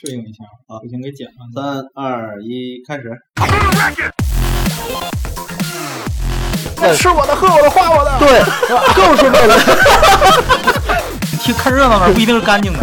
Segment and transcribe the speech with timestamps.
[0.00, 1.32] 适应一下啊不行给剪了。
[1.54, 3.02] 三二一，开始。
[6.96, 8.18] 吃我的，喝我的，花我的。
[8.18, 8.40] 对，
[8.96, 9.54] 就是为了
[11.42, 12.78] 听看热闹的不一定是干净的。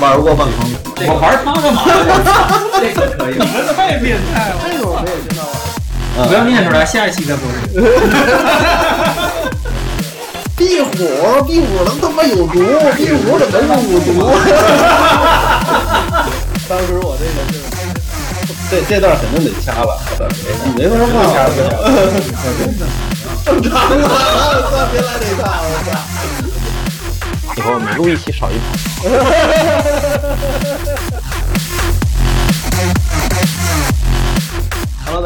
[0.00, 0.58] 玩过半坑。
[1.06, 1.80] 我玩它干嘛？
[2.78, 4.56] 这个可以， 你们太变态了！
[4.70, 5.77] 这个我们也知道啊。
[6.26, 7.48] 不要念出来，下一期再播。
[10.56, 10.90] 壁虎，
[11.44, 12.58] 壁虎能他妈有毒？
[12.96, 14.08] 壁虎怎么能有毒？
[16.68, 17.54] 当时我这个是，
[18.68, 19.90] 这这段肯定得掐了，
[20.64, 21.14] 你没法不放。
[21.32, 21.62] 掐不掐，
[23.44, 23.80] 正常啊！
[24.70, 25.90] 算别来这一套，我操！
[27.56, 28.64] 以后每录一期少一跑。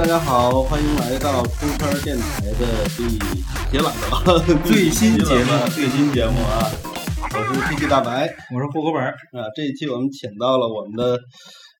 [0.02, 2.66] 大家好，欢迎来到出圈电台的
[2.98, 3.22] 第几
[3.70, 3.86] 期了？
[4.26, 4.34] 都
[4.66, 6.66] 最新节目最新节目啊！
[7.30, 11.14] 我是 PT 大白我是户口本儿，啊，这一期我们请到了我们的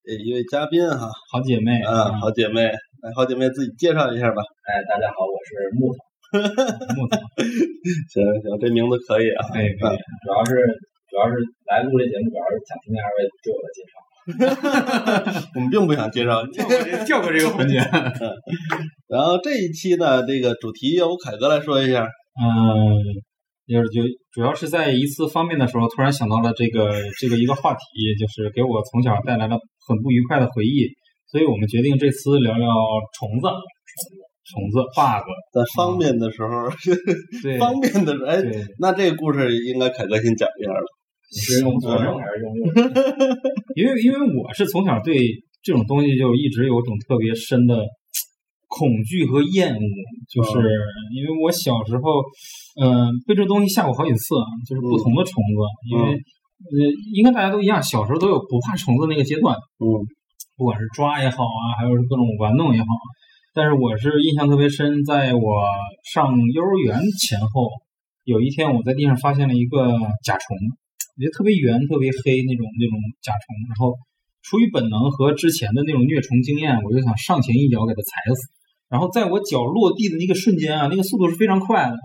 [0.06, 4.39] 呃一位嘉宾哈好姐妹啊，好姐妹，来，好姐妹自己介绍一下吧。
[4.70, 5.98] 哎，大家好，我是木头，
[6.95, 9.51] 木头，行行，这名字可以啊。
[9.51, 10.55] 哎，可以主要是
[11.11, 11.34] 主要是
[11.67, 13.98] 来录这节目，主要是想听听二位对我的介绍。
[15.55, 16.56] 我们并不想介绍你。
[17.05, 17.77] 跳过这个环节。
[19.09, 22.06] 然后这一期呢，这个主题由凯哥来说一下。
[22.41, 22.48] 嗯，
[23.67, 27.79] 就是就主要是在一次方便的时候，突然想到了这个这个一个话题，
[28.19, 30.89] 就是给我从小带来了很不愉快的回忆，
[31.31, 32.69] 所以我们决定这次聊聊
[33.19, 33.48] 虫子，
[34.48, 36.70] 虫子 bug，在方便的时候，
[37.42, 40.84] 对方便的时候，哎，对，那这个故事应该凯哥先讲一下了。
[41.33, 42.81] 你是用左手还是用右手？
[43.75, 45.17] 因为因为我是从小对
[45.63, 47.81] 这种东西就一直有种特别深的
[48.69, 49.81] 恐惧和厌恶，
[50.29, 50.51] 就是
[51.17, 52.23] 因为我小时候，
[52.81, 55.59] 嗯、被这东西吓过好几次，啊就是不同的虫子，
[55.91, 56.77] 因为呃，
[57.15, 60.05] 应该大家都一样，小时候都有不怕虫子那个阶段，嗯。
[60.55, 62.87] 不管是抓也好啊，还有是各种玩弄也好，
[63.55, 65.65] 但是我是印象特别深，在我
[66.05, 67.69] 上幼儿园前后，
[68.25, 70.57] 有一天我在地上发现了一个甲虫，
[71.14, 73.92] 我觉得特别圆、特别黑那种那种甲虫，然后
[74.40, 78.40] 出于本能和之前的那种虐虫经验，我就想上前一脚给它踩死。
[78.89, 81.96] 然后在我脚落地的那个瞬间啊，那个速度是非常快的，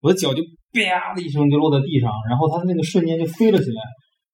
[0.00, 3.82] 我的脚就啪的一声就落在地上，然后它那个瞬间就飞了起来，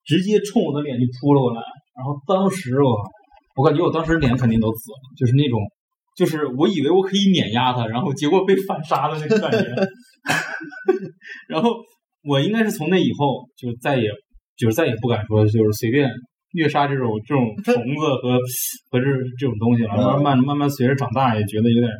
[0.04, 1.60] 直接冲我的脸就扑了过来。
[1.96, 2.96] 然后当时我，
[3.56, 5.60] 我感觉我当时脸肯定都紫了，就是那种，
[6.16, 9.64] 就是我以为我可以碾压它，然后结果被反杀的那个感觉。
[11.48, 11.70] 然后
[12.28, 14.08] 我应该是从那以后就再也
[14.56, 16.08] 就是再也不敢说就是随便
[16.54, 18.38] 虐杀这种这种 虫子和
[18.90, 19.06] 和这
[19.38, 19.94] 这种东西了。
[19.96, 21.90] 慢慢慢慢随着长大，也觉得有点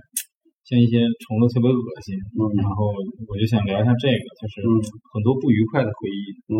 [0.64, 2.14] 像一些虫子特别恶心。
[2.38, 2.94] 嗯然后
[3.28, 4.70] 我就想聊一下这个，就是嗯
[5.12, 6.56] 很多不愉快的回忆，嗯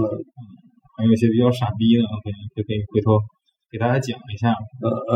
[0.99, 3.17] 还有一些比较傻逼的，可以可以可以回头
[3.71, 4.51] 给大家讲一下。
[4.83, 5.15] 呃呃，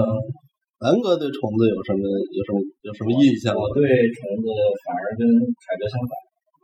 [0.80, 3.60] 南哥对虫子有什么有什么有什么印象吗？
[3.60, 3.82] 我对
[4.14, 4.46] 虫子
[4.86, 5.26] 反而跟
[5.66, 6.10] 凯哥相反。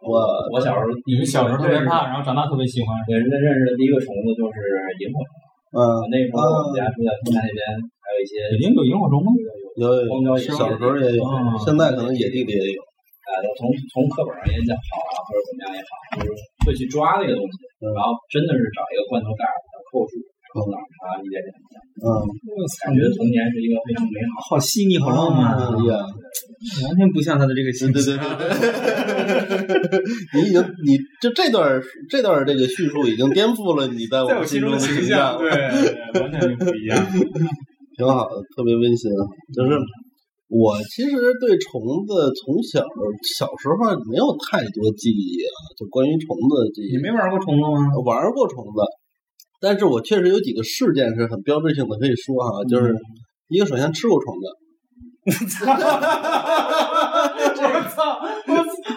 [0.05, 0.21] 我
[0.53, 2.93] 我小时候你们小时候特别怕，然后长大特别喜欢。
[3.09, 4.57] 对，认认识的第一个虫子就是
[5.01, 5.31] 萤火虫。
[5.75, 5.81] 嗯
[6.13, 7.61] 那时候我们家住在东南那边，
[7.99, 9.33] 还有一些北京有萤火虫吗？
[9.81, 12.81] 有有荒郊野小时候也有嗯，现在可能野地里也有。
[13.25, 16.31] 啊，从从课本上也讲好啊，或者怎么样也好，就是
[16.63, 20.21] 会去抓那个东西，嗯然后真的是找一个罐头盖儿把它扣住，
[20.55, 21.59] 然后让它一点点地
[21.99, 22.07] 嗯，
[22.87, 24.55] 感觉童年是一个非常美好。
[24.55, 25.99] 好细腻，好浪漫，哎呀，
[26.87, 29.99] 完全不像他的这个形象对对对，
[30.35, 35.51] 你已经你就这段这段这个叙述已经颠覆了你在我心中的形象，对，
[36.21, 36.99] 完全就不一样。
[37.97, 39.11] 挺好的，特别温馨。
[39.55, 39.79] 就是
[40.49, 41.11] 我其实
[41.41, 42.83] 对虫子从小
[43.39, 46.97] 小时候没有太多记忆啊，就关于虫子的记忆。
[46.97, 47.79] 你没玩过虫子吗？
[48.05, 48.79] 玩过虫子，
[49.65, 52.95] 但是我确实有几个事件是很标志性的，可以说哈，就是
[53.49, 54.45] 一个首先吃过虫子，
[57.65, 58.05] 我操！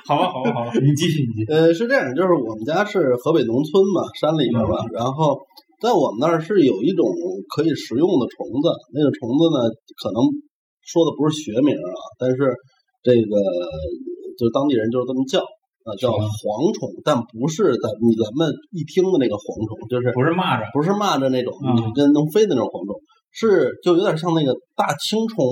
[0.03, 1.51] 好吧，好吧，好吧，你继续，你继续。
[1.53, 5.40] 呃，是这样，就是我们家是河北农村嘛，山里边嘛，然后
[5.79, 7.08] 在我们那儿是有一种
[7.55, 9.72] 可以食用的虫子，那个虫子呢，
[10.03, 10.19] 可能
[10.84, 12.35] 说的不是学名啊，但是
[13.08, 13.31] 这个
[14.35, 15.40] 就是当地人就是这么叫
[15.87, 22.91] 啊，叫蝗虫，但不是咱你咱们一听的那个蝗虫，就是不是蚂蚱，不是蚂蚱那种，嗯你跟能飞的那种蝗虫，
[23.31, 25.47] 是就有点像那个大青虫，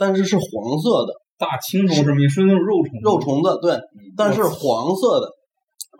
[0.00, 2.16] 但是是黄色的大青虫什么？
[2.16, 2.96] 你说那种肉虫？
[3.04, 3.76] 肉虫子，对，
[4.16, 5.28] 但是黄色的，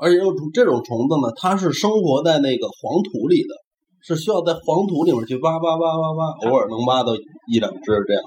[0.00, 3.52] 而且肉虫这种虫子呢，它是生活在那个黄土里的，
[4.00, 7.12] 是需要在黄土里面去挖挖挖挖挖，偶尔能挖到
[7.52, 8.22] 一两只这样。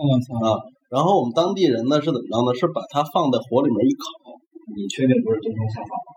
[0.00, 0.40] 我操！
[0.40, 0.56] 啊
[0.86, 2.54] 然后我们当地人呢是怎么着呢？
[2.54, 4.06] 是把它放在火里面一烤，
[4.74, 6.10] 你确定不是冬虫夏草吗？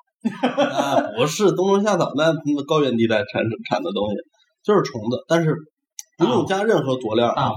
[0.74, 4.16] 啊，不是冬虫夏草，那那高原地带产产的东西，
[4.64, 5.56] 就是虫子，但是
[6.18, 7.28] 不用加任何佐料。
[7.30, 7.52] 啊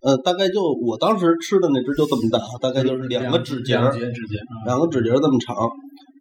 [0.00, 5.56] 呃，大概就我当时吃的那只就这么大，大概就是两个指节儿两个，指节，嗯两个指节儿这么长，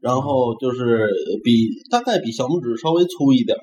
[0.02, 1.08] 然后就是
[1.44, 3.62] 比大概比小拇指稍微粗一点儿，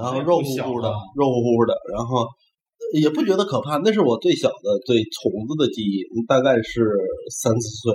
[0.00, 3.76] 然后肉乎乎的啊，肉乎乎的，然后呃也不觉得可怕。
[3.84, 6.88] 那是我最小的对虫子的记忆，大概是
[7.28, 7.92] 三四岁。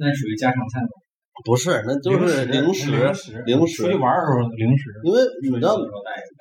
[0.00, 0.88] 那属于家常菜吗？
[1.44, 2.90] 不是，那就是零食，
[3.46, 5.76] 零食，出去玩的时候零食，因为你知道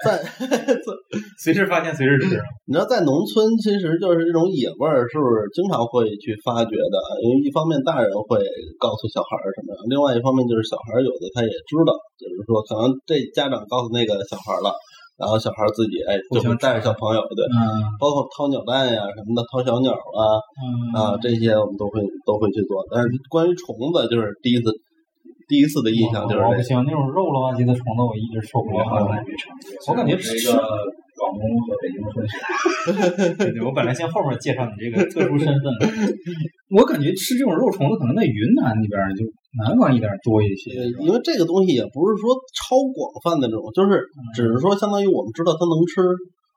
[0.04, 0.22] 在
[1.38, 2.40] 随时发现随时吃。
[2.66, 6.96] 你知道，在农村其实就是这种野味儿，是不是经常会去发掘的？
[7.24, 8.40] 因为一方面大人会
[8.80, 14.74] 告诉小孩儿什么样，另外一方面就是小孩儿有的他也知道，就是说可能这家长告诉那个小孩儿了，
[15.18, 17.62] 然后小孩儿自己哎就会带着小朋友对，嗯
[18.02, 20.22] 包括掏鸟蛋呀什么的，掏小鸟啊
[20.62, 22.82] 嗯啊这些我们都会都会去做。
[22.92, 24.70] 但是关于虫子，就是第一次
[25.48, 26.50] 第一次的印象就是这个。
[26.50, 28.84] 我不行，那种肉了吧唧的虫子我一直受不了。
[29.88, 32.36] 我感觉是一个广东和北京的混血。
[33.40, 35.66] 对对，我本来先后面介绍你这个特殊身份，
[36.76, 39.24] 我感觉吃这种肉虫子可能在云南那边就
[39.58, 44.04] 南方一点多一些呃，因为这个东西也不是说超广泛的这种，就是
[44.36, 46.04] 只是说相当于我们知道它能吃，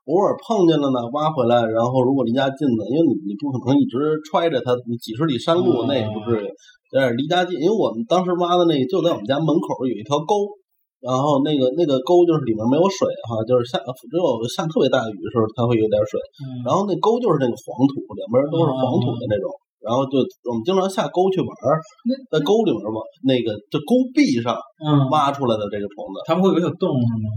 [0.09, 6.49] 偶尔碰见了呢，挖回来，然后如果离家近的，因为你你不可能一直揣着它，你几十里山路那也不至于，
[6.89, 10.49] 但是离家近，因为我们当时挖的那个就在我们家门口有一条沟，
[11.05, 19.49] 然后那个那个沟就是里面没有水哈，就是下只有下特别大的雨的时候它会有点水，嗯然后那沟就是那个黄土，两边都是黄土的那种。
[19.81, 21.81] 然后就我们经常下沟去玩儿，
[22.29, 27.29] 在沟里面嘛，那个这沟壁上嗯，挖出来的这个虫子，它们会有小洞是吗？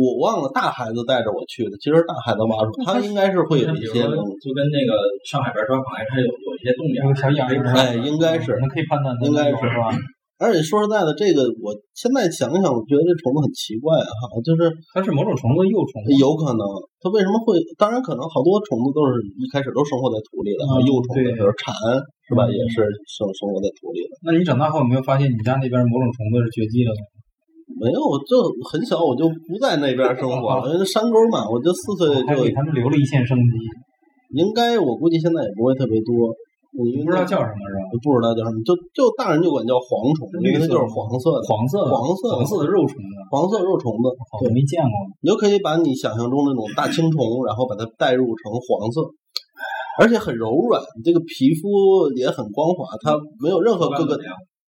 [0.00, 4.96] 我忘了大孩子带着我去的，其实大孩子挖出来，他应该是会有一些东西，就跟那个
[5.28, 8.58] 上海边抓螃蟹，它有有一些动静有个小眼儿，哎，应该是我。
[8.64, 9.92] 们可以判断它应该是是吧？
[10.40, 16.64] 而且说实在的，这个我现在想想，我觉得这虫子很奇怪哈，就是它是某种虫子幼虫，有可能
[17.04, 17.60] 它为什么会？
[17.76, 21.76] 当然，可能好多虫子都是一开始都生活在土里的，嗯幼虫的，对比如蝉
[22.24, 24.16] 是吧，嗯也是生生活在土里的。
[24.24, 27.19] 那你长大后有没有发现你家那边某种虫子是绝迹了呢？
[27.78, 33.54] 没有，就很小我就不在那边生活了，因为山沟嘛，我就四岁就给他们留了一线生机，
[34.34, 36.34] 应该，我估计现在也不会特别多。
[36.70, 37.98] 你你不知道叫什么是吧？
[37.98, 44.06] 不知道叫什么，就就大人就管叫蝗虫，因为它就是黄色的，黄色的黄色的黄色的肉虫子，黄色肉虫子。
[44.30, 44.94] 好像没见过。
[45.18, 49.02] 你就可以把你想象中那种大青虫，然后把它代入成黄色，
[49.98, 54.14] 而且很柔软，这个皮肤也很光滑，它没有任何各个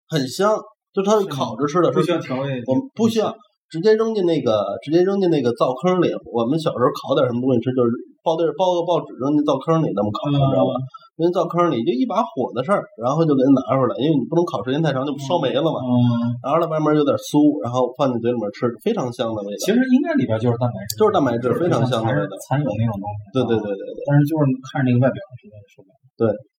[0.05, 0.53] 很香，
[0.97, 3.29] 就它是烤着吃的，不需要调味，我们不需要
[3.69, 6.09] 直接扔进那个直接扔进那个灶坑里。
[6.25, 7.93] 我们小时候烤点什么东西吃，就是
[8.25, 10.73] 包地儿包个报纸扔进灶坑里那么烤，你知道吧？
[11.21, 15.77] 扔进灶坑里就一把火的事儿，然后就给它拿出来，因为你不能烤时间太长，就烧没了嘛。
[15.85, 15.93] 嗯，
[16.41, 19.57] 拿出来外面有点酥，然后放进嘴里面吃，非常香的味道。
[19.61, 23.17] 其实应该里边就是蛋白质，就是蛋白质非常香的味道蚕蛹那种东西。
[23.37, 25.93] 对对啊，对对对，但是就是看着那个外表实在是受不了。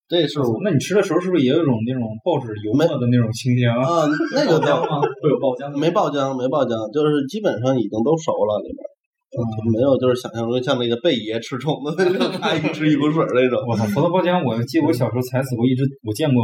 [0.09, 3.77] 这是我那你吃的时候是不是也有一种那种报纸油墨的那种清香？
[3.77, 5.05] 啊，那个叫吗？
[5.21, 8.81] 会有爆浆的没爆浆，没爆浆，就是基本上已经都熟了里边。
[9.29, 13.61] 嗯没有，就是想象中像那个贝爷吃虫子那种，他一吃一股水儿那种。
[13.69, 16.41] 我操，葡萄爆浆，我记得我小时候踩死过一只，我见过，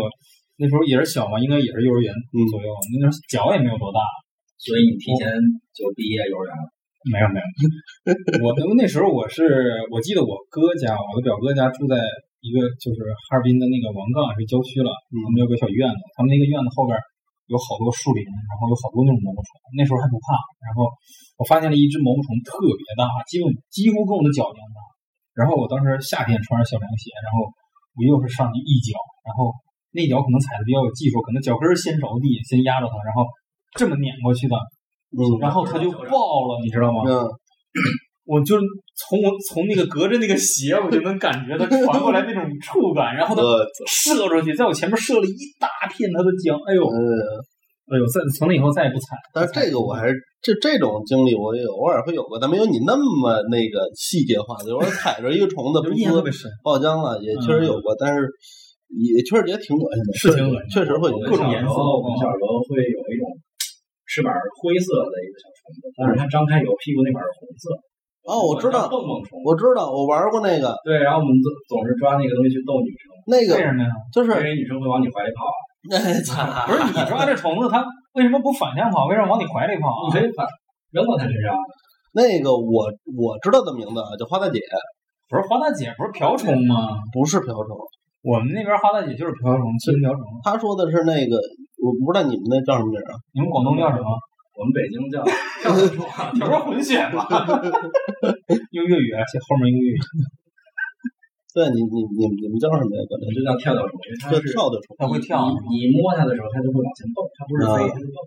[0.60, 2.12] 那时候也是小嘛，应该也是幼儿园
[2.52, 2.68] 左右，
[3.00, 4.04] 那时候脚也没有多大，
[4.60, 5.32] 所以你提前
[5.72, 6.68] 就毕业幼儿园了。
[7.08, 7.44] 没有没有，
[8.44, 9.44] 我那那时候我是
[9.92, 11.96] 我记得我哥家，我的表哥家住在
[12.44, 13.00] 一个就是
[13.32, 16.92] 哈尔滨的那个王岗是郊区了，我们有个小院子，他们那个院子后边
[17.48, 20.92] 有好多树林，然后有好多那种毛毛虫，那时候还不怕，然后
[21.40, 24.78] 我发现了一只毛毛虫特别大，基本几乎跟我的脚一样大，
[25.40, 27.48] 然后我当时夏天穿着小凉鞋，然后
[27.96, 28.92] 我又是上去一脚，
[29.24, 29.56] 然后
[29.96, 33.24] 那脚可能踩的比较有技术，可能脚跟先着地，先压着它，然后
[33.72, 34.54] 这么碾过去的，
[35.16, 37.08] 嗯然后它就爆了，你知道吗？
[37.08, 37.24] 嗯，
[38.26, 43.42] 我就从我从那个隔着那个鞋，我就能感觉它传过来那种触感，然后它
[43.86, 46.96] 射出去，在我前面射了一大片它的浆，哎呦，呃，
[47.92, 49.20] 哎呦，再从那以后再也不踩。
[49.34, 54.72] 但是这个我还是这这种经历我也偶尔会有过，但没有你那么那个细节化的。
[54.72, 58.24] 有时候踩着一个虫子，不特别深，爆浆了，也确实有过，但是
[58.88, 63.28] 也确实也挺恶心的，是挺恶心确实会有各种颜色我们小时候会有一种
[64.08, 67.68] 翅膀灰色的一个小虫子，但是它张开以后屁股那边是红色。
[68.24, 69.36] 哦，我知道，蹦蹦虫。
[69.44, 73.88] 我知道，我玩过那个，对，然后我们总总是抓那个东西去逗女生，那个为什么呀？
[74.12, 75.56] 就是因为女生会往你怀里跑啊。
[75.92, 77.84] 哎 操，不是你抓这虫子，它
[78.16, 79.04] 为什么不反向跑？
[79.04, 80.00] 为什么往你怀里跑啊？
[80.08, 80.48] 你可以反
[80.90, 81.52] 扔到它身上。
[82.16, 84.56] 那个我我知道的名字啊，叫花大姐，
[85.28, 86.96] 不是花大姐，不是瓢虫吗？
[87.12, 87.76] 不是瓢虫，
[88.24, 90.24] 我们那边花大姐就是瓢虫，七根瓢虫。
[90.40, 91.36] 他说的是那个，
[91.76, 93.12] 我不知道你们那叫什么名啊？
[93.36, 94.08] 你们广东叫什么？
[94.54, 95.18] 我们北京叫
[95.62, 96.06] 叫什么？
[96.38, 97.26] 这不是混血吗？
[98.74, 99.98] 用粤语啊，写后面用粤语。
[101.54, 103.00] 对你你你你们叫什么呀？
[103.06, 104.86] 管我们就叫跳跳虫，因为它是跳跳虫。
[104.98, 108.18] 它会跳，你你摸它的时候，它就会往前蹦，它不是飞，它是蹦。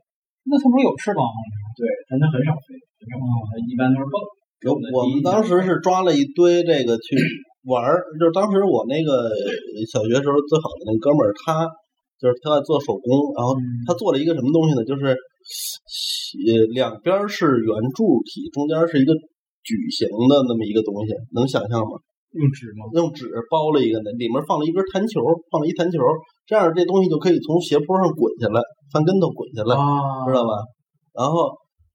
[0.47, 1.39] 那它不是有翅膀吗？
[1.75, 2.71] 对，但它很少飞，
[3.03, 3.19] 很少
[3.51, 4.15] 飞，它一般都是蹦。
[4.67, 7.15] 我我们当时是抓了一堆这个去
[7.67, 9.27] 玩儿，就是当时我那个
[9.91, 11.67] 小学时候最好的那哥们儿，他
[12.15, 13.51] 就是他在做手工，然后
[13.85, 14.87] 他做了一个什么东西呢？
[14.87, 15.11] 就是
[15.47, 19.13] 呃两边是圆柱体，中间是一个
[19.63, 21.99] 矩形的那么一个东西，能想象吗？
[22.35, 22.85] 用纸吗？
[22.93, 25.97] 用纸包了一个，那里面放了一根弹球，放了一弹球，
[26.45, 28.61] 这样这东西就可以从斜坡上滚下来，
[28.91, 30.51] 翻跟头滚下来，啊，知道吧？
[31.15, 31.49] 然后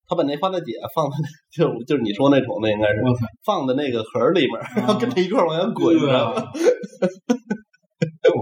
[0.08, 1.16] 他把那花大姐放在
[1.52, 2.98] 就就是你说那种的应该是！
[3.44, 6.50] 放在那个盒里面，然 后跟着一块儿往下滚，知道吧？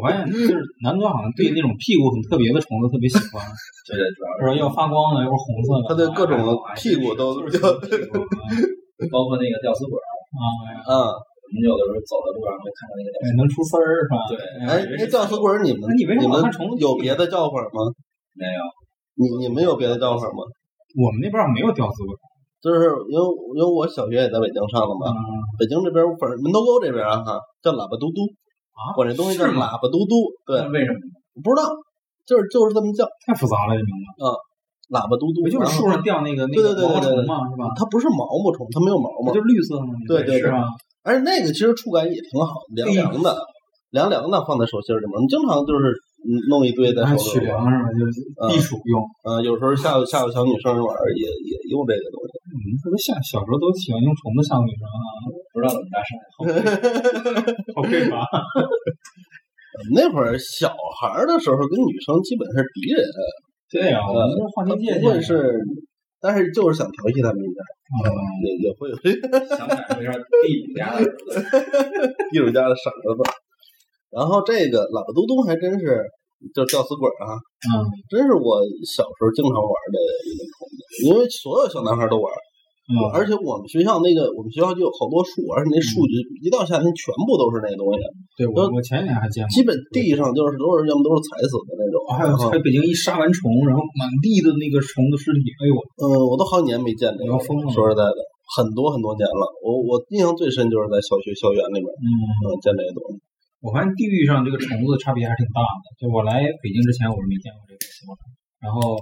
[0.07, 3.39] 哎，我发现就是南哥好像对那种屁股很特别的虫子特别喜欢，
[3.87, 4.65] 对对，主要是吧？
[4.65, 6.41] 要发光的，要是红色的，他对各种
[6.75, 8.19] 屁股都就是就屁股
[9.13, 10.05] 包括那个吊死鬼儿，
[10.37, 10.45] 啊，
[10.89, 14.17] 嗯，我们有的时候走在路上会看到那个吊哎死鬼能出丝儿是吧？
[14.29, 14.35] 对
[14.69, 16.17] 哎，那吊死鬼儿你们你们
[16.53, 17.89] 虫子有别的叫法吗？
[18.37, 18.61] 没有，
[19.17, 20.41] 你你们有别的叫法吗？
[20.97, 22.13] 我们那边没有吊死鬼，
[22.61, 23.25] 就是因为
[23.57, 25.17] 因为我小学也在北京上的嘛，啊，
[25.59, 28.21] 北京这边反正门头沟这边啊哈叫喇叭嘟嘟
[28.81, 30.99] 啊管这东西叫是吗喇叭嘟嘟，对，为什么？
[31.45, 31.69] 不知道，
[32.25, 34.25] 就是就是这么叫太复杂了这名字，
[34.91, 37.65] 喇叭嘟嘟，不就是然后树上掉那个那对对个毛毛对对对虫嘛，是吧？
[37.77, 40.65] 它不是毛毛虫，它没有毛毛，就是绿色的嘛，那个对对是吧？
[41.03, 43.37] 而且那个其实触感也挺好，凉凉的，
[43.91, 45.11] 凉凉的放在手心里面。
[45.15, 46.10] 我们经常就是嗯
[46.49, 47.89] 弄一堆在还手里边，取凉是吧？
[47.97, 48.15] 就是
[48.53, 49.01] 避暑用。
[49.25, 52.33] 嗯，有时候吓唬吓唬小女生玩儿也也用这个东西。
[52.51, 54.99] 嗯，这不小小时候都喜欢用虫子吓唬女生啊，
[55.53, 56.11] 不知道怎么搭讪，
[57.75, 58.21] 好匮乏。
[59.95, 60.69] 那会儿小
[61.01, 63.01] 孩的时候跟女生基本是敌人，
[63.71, 65.01] 对呀，我们这划他清界限。
[65.01, 65.57] 不会是，
[66.21, 68.13] 但是就是想调戏他们一下，嗯
[68.45, 68.97] 也也会有
[69.57, 70.21] 想感受一下地
[70.67, 71.17] 主家的 儿子。
[72.35, 73.23] 艺术家的傻儿子。
[74.11, 76.03] 然后这个喇叭嘟嘟还真是
[76.55, 77.35] 就吊死鬼啊，
[77.71, 77.73] 嗯
[78.11, 82.27] 真是我小时候经常玩的一个虫子，因为所有小男孩都玩。
[82.91, 88.03] 嗯，而且我们学校那个，我们学校就有好多树，而且那树就一到夏天全部都是那东西，
[88.35, 89.51] 对我我前年还见过。
[89.55, 92.03] 基本地上就是都是要么都是踩死的那种。
[92.11, 98.19] 还有在北京一杀完虫，然后满地的那个虫子尸体，哎呦，嗯，我都好几年没见这个要疯了说实在的，
[98.59, 99.43] 很多很多年了。
[99.63, 102.11] 我我印象最深就是在小学校园里面，嗯，
[102.43, 103.23] 嗯，见这个东西。
[103.61, 105.85] 我发现地域上这个虫子差别还是挺大的。
[106.01, 108.25] 就我来北京之前，我是没见过这个西瓜虫，
[108.61, 108.97] 然后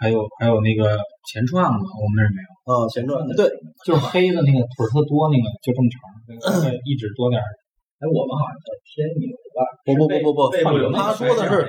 [0.00, 0.96] 还有还有那个
[1.28, 3.44] 钱串子，我们那儿没有，啊，前传对，
[3.84, 5.96] 就是黑的那个腿儿特多那个，就这么长，
[6.28, 7.48] 那个 一指多点儿。
[7.96, 9.60] 哎，我们好像叫天牛吧？
[9.88, 11.64] 不不不不不他说的是？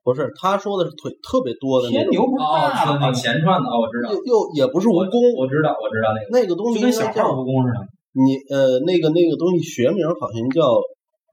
[0.00, 6.28] 不是他说的是腿特别多的天牛不是哦，哦，大的那个，前串的哦，我知道又，又也不是蜈蚣，我知道，我知道那个。
[6.32, 7.80] 那个东西就跟小号蜈蚣似的。
[8.16, 10.64] 你呃那个那个东西学名好像叫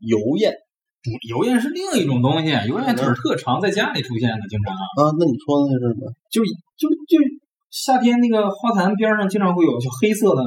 [0.01, 0.53] 油燕
[1.29, 6.07] 油燕是另一种东西，油燕腿儿特长，在家里出现的，经常啊，那你说的那是什么？
[6.31, 6.41] 就
[6.79, 7.19] 就就
[7.69, 10.41] 夏天那个花坛边上经常会有，就黑色的，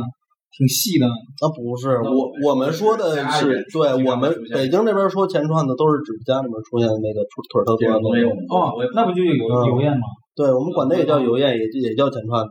[0.57, 1.07] 挺细的。
[1.07, 10.07] 啊，不是，我我们说的是对我们北京那边说前串子都是指家里面出现的那个出腿儿特多的东西哦，那不就有嗯油燕吗？
[10.35, 12.51] 对我们管那也叫油燕，也也叫前串子。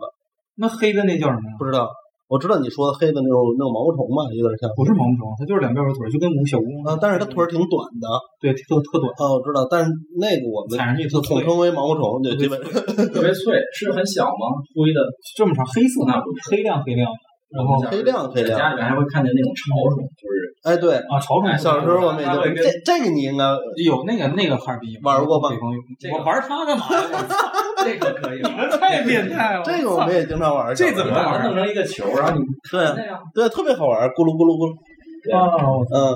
[0.58, 1.56] 那黑的那叫什么呀？
[1.58, 1.90] 不知道，
[2.25, 4.65] 我知道你说的黑的那种那种毛毛虫吧，有点像。
[4.74, 6.89] 不是毛毛虫，它就是两边有腿儿，就跟母小蜈蚣。
[6.89, 8.05] 啊，但是它腿儿挺短的。
[8.41, 12.58] 对特特短，啊，我知道，但是那个我们踩上去特，统称为毛毛虫，对基本。
[12.58, 14.58] 特别脆，是很小吗？
[14.74, 15.00] 灰的，
[15.38, 17.25] 这么长，黑色那不是黑亮黑亮的。
[17.55, 19.63] 然后黑亮黑亮在家里面还会看见那种潮
[19.95, 23.45] 虫，就是哎，对，啊，潮虫小时候我们也就它会跟这这个你应该
[23.83, 27.01] 有那个那个哈尔滨玩过吧我玩它干嘛呀？
[27.13, 27.38] 我 操
[27.85, 28.69] 这个可以你们。
[28.75, 29.63] 太变态了！
[29.63, 30.74] 这个我们也经常玩。
[30.75, 32.85] 这怎么玩弄成一个球，然后你对
[33.33, 34.74] 对，特别好玩，咕噜咕噜咕噜。
[35.31, 35.39] 啊，
[35.93, 36.13] 嗯，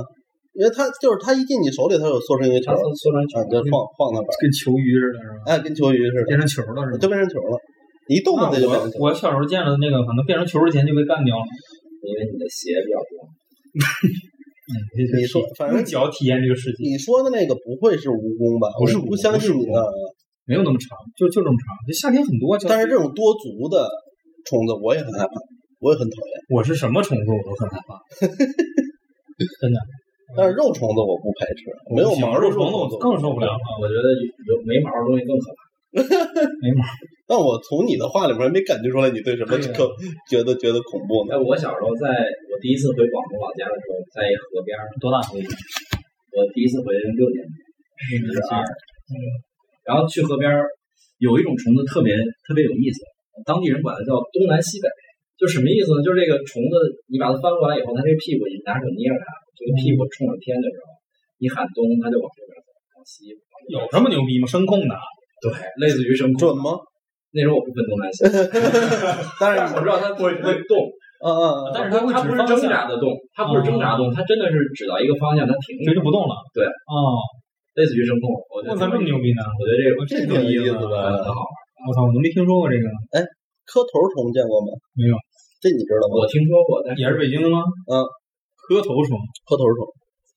[0.54, 5.36] 因为它就是它一进你手里，它就缩成一个球，缩成球啊，，就晃晃它玩，跟球鱼似的，是吧？
[5.48, 6.98] 哎，跟球鱼似的，变成球了是吧？
[7.00, 7.56] 就变成球了。
[8.10, 8.98] 你一动它那就变成球。
[8.98, 11.46] 我我小时候见了那个，可能变成球之前就被干掉了。
[12.02, 13.30] 因为你的鞋比较多。
[14.70, 18.66] 嗯，你说，反正脚体验这个世界，你说的那个不会是蜈蚣吧？
[18.82, 19.86] 不是不相信你不是蜈啊。
[20.50, 21.78] 没有那么长，就就这么长。
[21.86, 23.86] 这夏天很多，但是这种多足的
[24.50, 25.34] 虫子我也很害怕，
[25.78, 26.34] 我也很讨厌。
[26.50, 27.90] 我是什么虫子我都很害怕，
[29.62, 29.78] 真的。
[30.38, 33.62] 但是肉虫子我不排斥，没有毛肉虫子我更受不了了。
[33.78, 35.60] 我觉得有没毛的东西更可怕。
[36.66, 36.82] 没毛，
[37.30, 39.86] 但我从你的话里面没感觉出来你对什么可
[40.26, 41.38] 觉得觉得恐怖呢哎，？
[41.38, 42.10] 我小时候在
[42.50, 45.54] 我第一次回广东老家的时候，在一河边儿，多大岁数？
[46.34, 48.64] 我我第一次回六年级，十二，
[49.84, 50.64] 然后去河边儿
[51.20, 52.16] 有一种虫子特别
[52.48, 53.04] 特别有意思，
[53.44, 54.88] 当地人管它叫东南西北，
[55.36, 56.00] 就什么意思呢？
[56.00, 56.80] 就是这个虫子
[57.12, 60.96] 你把它翻过来以后，它这个屁股你拿手捏着它，这个屁股冲着天的时候，
[61.44, 63.36] 你喊东，它就往这边走；往西，
[63.68, 64.48] 有这么牛逼吗？
[64.48, 64.96] 声控的？
[65.44, 65.52] 对，
[65.84, 66.40] 类似于声控。
[66.40, 66.80] 准吗？
[67.32, 68.26] 那时候我不分东南西，
[69.40, 70.74] 但 是但是我知道它会会动，
[71.22, 76.34] 嗯嗯嗯，但是它会它不是挣扎的动，它不是挣扎动，它真的是指到一个方向，它停这就不动了。
[76.54, 77.22] 对哦，
[77.78, 78.34] 类似于声控。
[78.50, 79.46] 我觉得这么牛逼呢！
[79.46, 80.96] 我觉得这个这挺有意思很的。
[81.22, 81.54] 很好玩。
[81.86, 83.22] 我操，我都没听说过这个，哎
[83.70, 84.74] 磕头虫见过吗？
[84.98, 85.14] 没有，
[85.62, 86.18] 这你知道吗？
[86.18, 87.62] 我听说过，但是也是北京的吗？
[87.88, 88.02] 嗯，
[88.58, 89.14] 磕头虫，
[89.46, 89.86] 磕头虫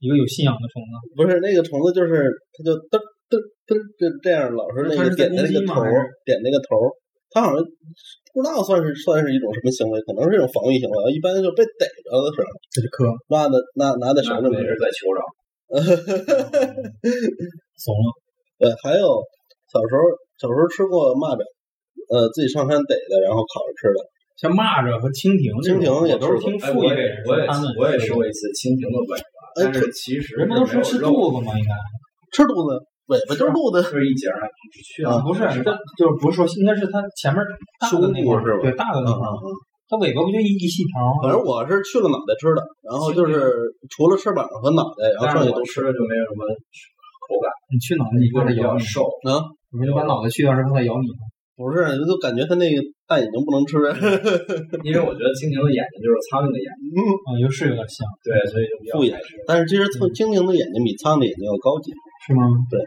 [0.04, 0.92] 一个有信仰的虫子。
[1.16, 3.00] 不是那个虫子，就是它就嘚
[3.32, 5.80] 嘚嘚就这样，老是那个点的那个头
[6.28, 6.92] 点那个头儿。
[7.32, 7.64] 它好像
[8.36, 10.96] 不知道算是算是一种什么行为，可能是一种防御行为。
[11.08, 15.24] 一般就被逮着的时候，这就磕，拿的拿拿在手里面是在求饶。
[17.80, 18.06] 怂了。
[18.60, 19.08] 对，还有
[19.72, 20.04] 小时候
[20.36, 21.40] 小时候吃过蚂蚱，
[22.12, 24.04] 呃，自己上山逮的，然后烤着吃的。
[24.36, 29.24] 像蚂蚱和蜻蜓，蜻蜓也都是吃过哎，我也听父辈人我也我也吃过一次蜻蜓的尾巴，
[29.56, 31.56] 哎但是其实人们都说吃是没有肉肚子吗？
[31.56, 31.72] 应该
[32.36, 33.82] 吃肚子，尾巴就是肚子。
[33.82, 34.38] 是一节儿，
[35.08, 35.22] 啊。
[35.26, 35.68] 不是，这
[35.98, 37.42] 就是不是说，应该是它前面
[37.80, 39.26] 大的那块儿胸部是吧对，大的那块。
[39.90, 41.26] 它尾巴不就一一细条吗？
[41.26, 43.52] 反正我是去了脑袋吃的，然后就是
[43.92, 46.48] 除了翅膀和脑袋，然后剩下都吃了就没有什么
[47.28, 49.40] 口感，你去脑袋，你一个是咬瘦，啊。
[49.72, 51.28] 你把脑袋去掉是怕它咬你吗？
[51.56, 53.76] 不是，就感觉它那个大眼睛不能吃。
[54.84, 56.96] 因为我觉得蜻蜓的眼睛就是苍蝇的眼睛，
[57.28, 59.12] 啊，又是有点像，对，所以就比较复眼。
[59.44, 61.92] 但是其实苍蜻蜓的眼睛比苍蝇的眼睛要高级。
[62.26, 62.42] 是吗？
[62.70, 62.80] 对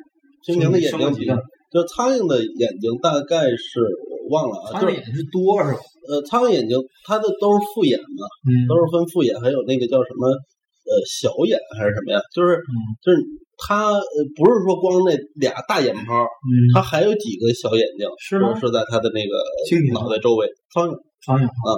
[0.46, 1.36] 蜻蜓的眼睛比较，
[1.72, 5.80] 就苍蝇的眼睛大概是我忘了啊，就是眼是多是吧？
[6.08, 12.22] 呃，苍蝇眼睛它的都是复眼嘛，嗯，都是分复眼，还有那个叫什么呃小眼还是什么呀？
[12.30, 13.18] 就是嗯就是
[13.58, 19.34] 它呃不是说光那俩大眼泡，嗯，它还有几个小眼睛，是吗是在它的那个
[19.66, 20.46] 蜻蜓脑袋周围。
[20.70, 20.94] 苍蝇，
[21.26, 21.70] 苍蝇啊，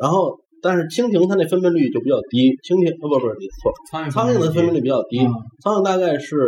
[0.00, 5.28] 然后但是蜻蜓它那分辨率就比较低，蜻蜓呃不不是你错，苍蝇，苍蝇的分辨率比较低，嗯
[5.60, 6.38] 苍蝇大概是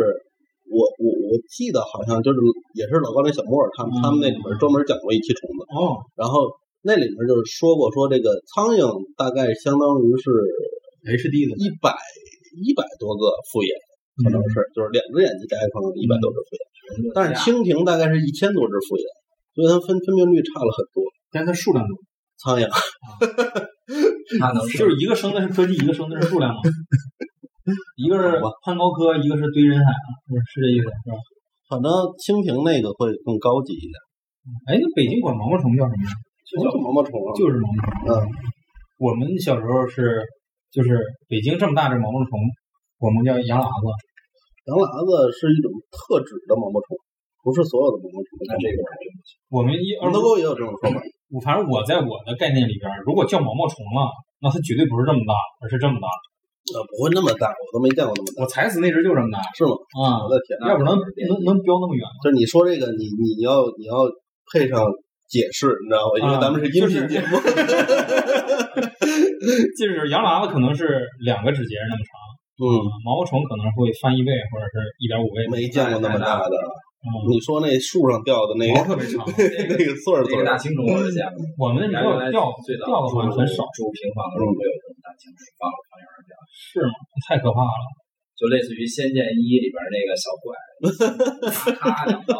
[0.69, 2.37] 我我我记得好像就是
[2.77, 6.47] 也是老高那小莫他们、嗯他们那里面专门讲过一期虫子，哦，然后
[6.85, 8.85] 那里面就是说过说这个苍蝇
[9.17, 10.29] 大概相当于是
[11.03, 11.91] HD 的，一百
[12.61, 13.73] 一百多个复眼，
[14.21, 16.63] 可能是、就是两只眼睛加一块一百多只复眼，
[17.13, 19.05] 但是蜻蜓大概是一千多只复眼，
[19.57, 21.03] 所以它分分辨率差了很多。
[21.31, 21.93] 但是它数量多，
[22.41, 22.65] 苍蝇
[24.39, 26.61] 它能就是一个生的是科技，一个生的是数量嘛。
[27.99, 31.19] 一个是攀高科，一个是堆人海啊，是是这意思是吧？
[31.67, 33.95] 反正蜻蜓那个会更高级一点，
[34.71, 36.15] 哎，那北京管毛毛虫叫什么呀？
[36.47, 37.91] 就叫毛毛虫啊，就是毛毛虫。
[38.07, 38.11] 嗯，
[39.03, 40.23] 我们小时候是，
[40.71, 40.95] 就是
[41.27, 42.39] 北京这么大这毛毛虫，
[43.03, 43.85] 我们叫洋喇子。
[44.71, 46.95] 羊喇子是一种特指的毛毛虫，
[47.43, 48.79] 不是所有的毛毛虫都那这个
[49.51, 50.95] 我们一门头沟也有这种说法，
[51.35, 54.07] 我反正我在我的概念里边，如果叫毛毛虫了，
[54.39, 56.07] 那它绝对不是这么大，而是这么大。
[56.69, 59.73] 呃，不会那么大，我都没见过那么大，我踩死那只就这么大是吗？
[59.97, 60.29] 啊我！
[60.29, 62.13] 的天，要不能能能飙那么远吗？
[62.23, 64.05] 就是你说这个，你你要你要
[64.53, 64.85] 配上
[65.27, 66.19] 解释，你知道吗？
[66.21, 67.39] 因为啊咱们是音频节目，
[69.77, 70.85] 就是洋喇子可能是
[71.25, 72.11] 两个指节那么长，
[72.61, 72.65] 嗯，
[73.03, 75.47] 毛毛虫可能会翻一倍或者是一点五倍。
[75.49, 76.53] 没见过那么大的。
[76.99, 79.23] 嗯，你说那树上掉的那个毛特别长。
[79.31, 86.91] 那个穗儿穗儿，这个大青虫我是见过，我们那里原来掉掉最早掉的好像很少，住平房的时候会有这种大青虫放放园儿掉，是吗？
[87.23, 87.83] 太可怕了。
[88.39, 90.55] 就类似于《仙剑一》里边那个小怪，
[91.75, 92.39] 咔咔两刀，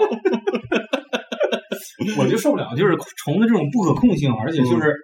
[2.16, 4.96] 我就受不了，就是虫的这种不可控性，而且就是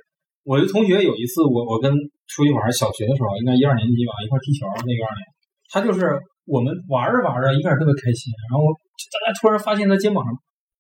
[0.48, 1.92] 我一同学有一次我我跟
[2.32, 5.24] 出去玩，小学的时候应该一二年级吧，一块儿踢球那个二年，
[5.68, 8.70] 他就是我们玩着玩着一开始特别开心，然后
[9.12, 10.30] 大家突然发现他肩膀上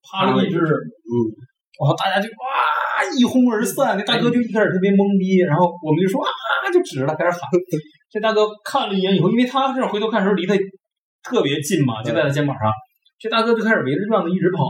[0.06, 1.13] 趴了一只，嗯，
[1.82, 2.45] 然后大家就哇
[3.17, 6.30] 一哄而散，那大哥就一开始特别懵逼，然后我们就说啊
[6.73, 7.49] 就指着他开始喊，
[8.10, 10.54] 这大哥看了一眼以后，因为他这回头看的时候离他
[11.23, 12.69] 特别近嘛，就在他肩膀上，
[13.19, 14.65] 这大哥就开始围着院子一直跑。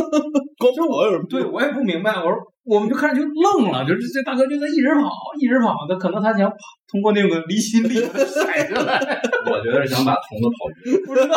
[0.58, 6.56] 光跑有什么对我也不明白，我说我们就开始就愣了，就是这大哥就在一直跑，一直跑，他可能他想跑
[6.90, 11.02] 通过那个离心力甩下来， 我觉得是想把虫子跑晕。
[11.06, 11.36] 不知道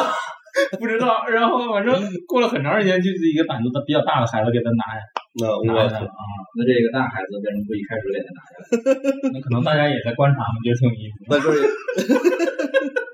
[0.79, 1.91] 不知道，然后反正
[2.27, 5.03] 过了很长时间，就是一个胆子比较大的孩子给他拿下
[5.35, 6.23] 那拿我下来了啊，
[6.55, 9.31] 那这个大孩子为什么不一开始给他拿下来？
[9.33, 11.35] 那可能大家也在观察嘛，觉得挺有意思的。
[11.35, 13.04] 在这儿呃，其实其实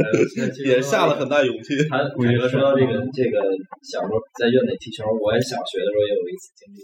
[0.66, 1.76] 也下了很大勇气。
[1.88, 3.36] 他凯哥说到这个这个
[3.86, 6.80] 小时候在院里踢球，我也小学的时候也有一次经历。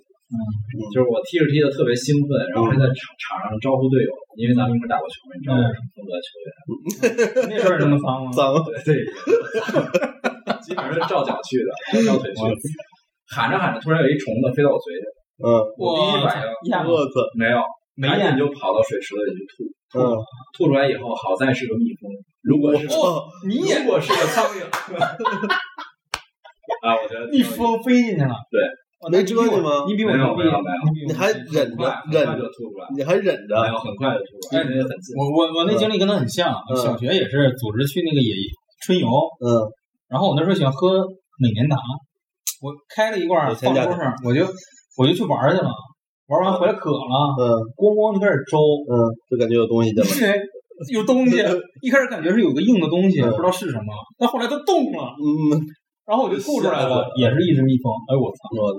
[0.90, 6.48] 就是我踢着踢的特别兴奋，然后还在场场上招呼队友，因为咱们一块打过球，你知道我什么风格的球员？
[7.54, 8.34] 那时候也这么脏吗？
[8.34, 9.06] 脏，对对，
[10.66, 11.70] 基本上是照脚去的，
[12.02, 12.58] 照腿去的。
[13.30, 15.06] 喊着喊着，突然有一虫子飞到我嘴里，
[15.46, 15.46] 嗯，
[15.78, 17.62] 我第一反应呀，我操，没有，
[17.94, 19.62] 没咽赶紧就跑到水池子里去吐。
[19.94, 20.02] 嗯，
[20.58, 22.10] 吐出来以后，好在是个蜜蜂，
[22.46, 24.62] 如果是哦， 你也如果是个苍蝇，
[26.82, 28.60] 啊，我觉得一蜂飞进去了，对。
[28.98, 29.84] 哦，没遮你吗？
[29.86, 30.42] 你比我没有牛逼。
[30.42, 31.06] 没有没有。
[31.06, 32.32] 你还忍着忍着。
[32.38, 34.72] 就吐出来，你还忍着，没有很快就吐出来，很
[35.04, 35.14] 近。
[35.18, 36.76] 我我我那经历跟他很像，嗯。
[36.76, 38.32] 小学也是组织去那个野
[38.82, 39.68] 春游，嗯。
[40.08, 41.04] 然后我那时候喜欢喝
[41.38, 41.76] 美年达，
[42.62, 44.46] 我开了一罐放桌上，我就
[44.96, 45.68] 我就去玩去了，
[46.28, 47.44] 玩完回来渴了，嗯。
[47.76, 48.56] 咣咣就开始周，
[48.88, 48.94] 嗯，
[49.28, 49.92] 就感觉有东西。
[50.08, 50.32] 进来
[50.92, 51.36] 有东西，
[51.82, 55.56] 一开始感觉是有个硬的东西，嗯不知道是什么，但后来它动了，嗯，
[56.06, 58.72] 然后我就吐出来了，也是一只蜜蜂，哎我操，我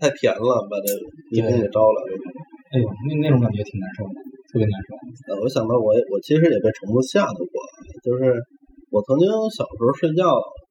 [0.00, 0.88] 太甜了，把这
[1.32, 1.98] 蜜蜂给招了。
[2.72, 4.16] 哎呦那那种感觉挺难受的，
[4.48, 4.96] 特别难受。
[5.28, 7.54] 呃，我想到我我其实也被虫子吓到过，
[8.00, 8.32] 就是
[8.88, 10.24] 我曾经小时候睡觉，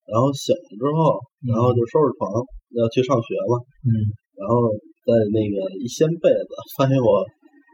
[0.09, 2.25] 然后醒了之后，然后就收拾床
[2.73, 3.53] 要去上学嘛，
[3.85, 3.89] 嗯，
[4.33, 4.65] 然后
[5.05, 7.21] 在那个一掀被子，发现我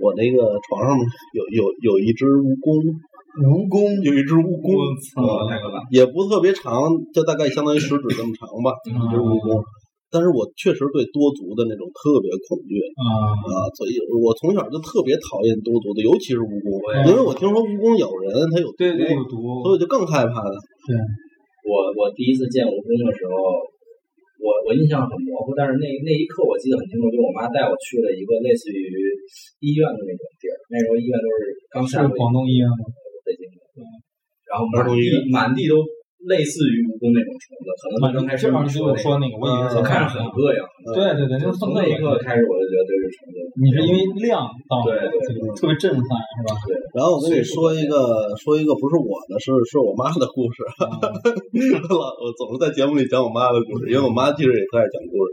[0.02, 0.94] 我那个床上
[1.34, 2.82] 有有有一只蜈蚣，
[3.42, 5.82] 蜈蚣，有一只蜈蚣，我操，太可怕！
[5.90, 9.62] 也不特别长，就大概相当于食指这么长吧，一只蜈蚣。
[10.08, 12.80] 但是我确实对多足的那种特别恐惧。
[12.96, 19.36] 啊，啊，所以我从小就特别讨厌多足的，尤其是蜈蚣，因为我听说蜈蚣咬人，它有毒，对对有毒，
[19.68, 20.56] 所以我就更害怕它。
[21.68, 23.36] 我我第一次见蜈蚣的时候，
[24.38, 28.86] 我我印象很模糊，但是那那一刻我记得很清楚，就我妈带我去了一个类似于
[29.60, 31.42] 医院的那种地儿，那时候医院都是
[31.74, 32.86] 刚是下是广东医院吗？
[33.26, 33.58] 北京的，
[34.46, 35.02] 然后满地
[35.34, 35.82] 满地都
[36.26, 40.60] 类似于蜈蚣那种虫子，可能就刚开始说那个，跟我说那个，我以为看着很膈应。
[40.98, 45.14] 对对对，那个从那一刻开始，我就觉得这是虫子，你是因为亮到对对
[45.54, 46.58] 特别震撼是吧？
[46.66, 50.66] 对然后我跟你说一个说一个不是我的，是是我妈的故事。
[51.94, 55.30] 老我总是在节目里讲我妈的故事，因为我妈其实也特爱讲故事。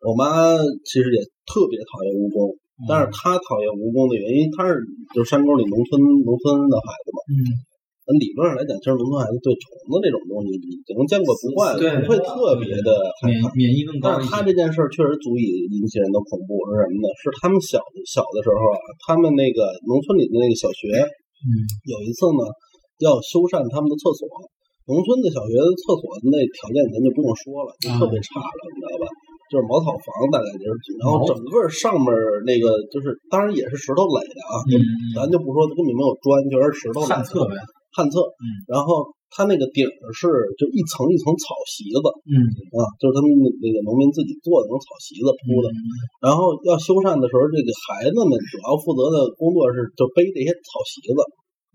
[0.00, 2.56] 我妈其实也特别讨厌蜈蚣，
[2.88, 4.80] 但是她讨厌蜈蚣的原因，她是
[5.14, 7.20] 就是山沟里农村农村的孩子嘛。
[7.28, 7.69] 嗯，按
[8.18, 12.90] 理论上来讲，其实农村孩子对虫子这种东西已经见过不怪了，对不会特别的
[13.22, 13.52] 害免怕。
[13.54, 14.10] 免疫更高。
[14.10, 17.06] 但是他这件事儿确实足以引起人的恐怖，是什么呢？
[17.20, 20.90] 是他们小小的时候啊，他们那个农村里的那个小学，
[21.44, 21.50] 嗯，
[21.86, 22.42] 有一次呢
[23.04, 24.26] 要修缮他们的厕所。
[24.88, 29.06] 农村的小学的厕所那条件咱就不用说了，就特别差了，你知道吧？
[29.50, 32.06] 就是茅草房大概就是，然后整个上面
[32.46, 34.74] 那个就是，当然也是石头垒的啊，嗯
[35.14, 37.54] 咱就不说根本没有砖，全是石头垒的旱厕呗。
[37.90, 40.26] 旱厕，嗯，然后它那个顶儿是
[40.58, 42.34] 就一层一层草席子，嗯
[42.74, 45.66] 啊，就是他们那那个农民自己做的那种草席子铺的。
[46.22, 51.18] 然后要修缮的时候，这个孩子们主要负责的工作是就背这些草席子，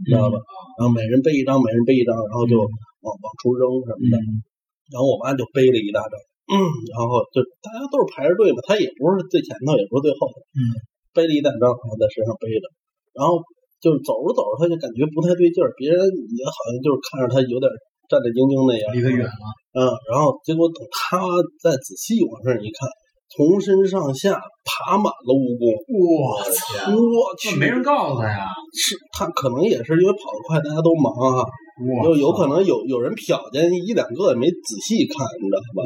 [0.03, 0.35] 你知道吧？
[0.79, 4.17] 然后每人背一张，每人背一张，然后就往往出扔什么的。
[4.19, 4.43] 嗯
[4.85, 6.13] 然后我妈就背了一大张，
[6.45, 6.53] 嗯，
[6.93, 10.61] 然后就大家都是排着队嘛，她也不是最前头，也不是最后头，嗯，
[11.09, 12.69] 背了一大张，然后在身上背着，
[13.17, 13.41] 然后
[13.85, 16.01] 就是走着走着，他就感觉不太对劲儿，别人
[16.33, 17.69] 也好像就是看着他有点
[18.09, 19.45] 战战兢兢那样，离得远了。
[19.77, 21.21] 嗯，然后结果等他
[21.61, 22.89] 再仔细往这一看，
[23.29, 25.69] 从身上下爬满了蜈蚣。
[25.85, 26.89] 我操！
[26.89, 28.49] 我去，没人告诉他呀！
[28.73, 31.45] 是他可能也是因为跑得快，大家都忙啊，
[31.77, 35.85] 我就有可能有有人瞟见一两个也没仔细看，你知道吧？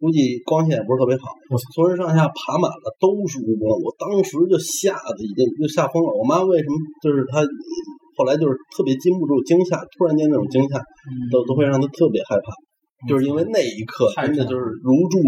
[0.00, 6.08] 估计光线也不是特别好我，从身上下爬满了都是蜈蚣，我当时就吓得已经就吓疯了。
[6.16, 7.44] 我妈为什么就是她
[8.16, 10.80] 后来就是特别禁不住惊吓，突然间那种惊吓
[11.28, 12.48] 都都会让她特别害怕，
[13.04, 15.20] 就是因为那一刻真的就是如注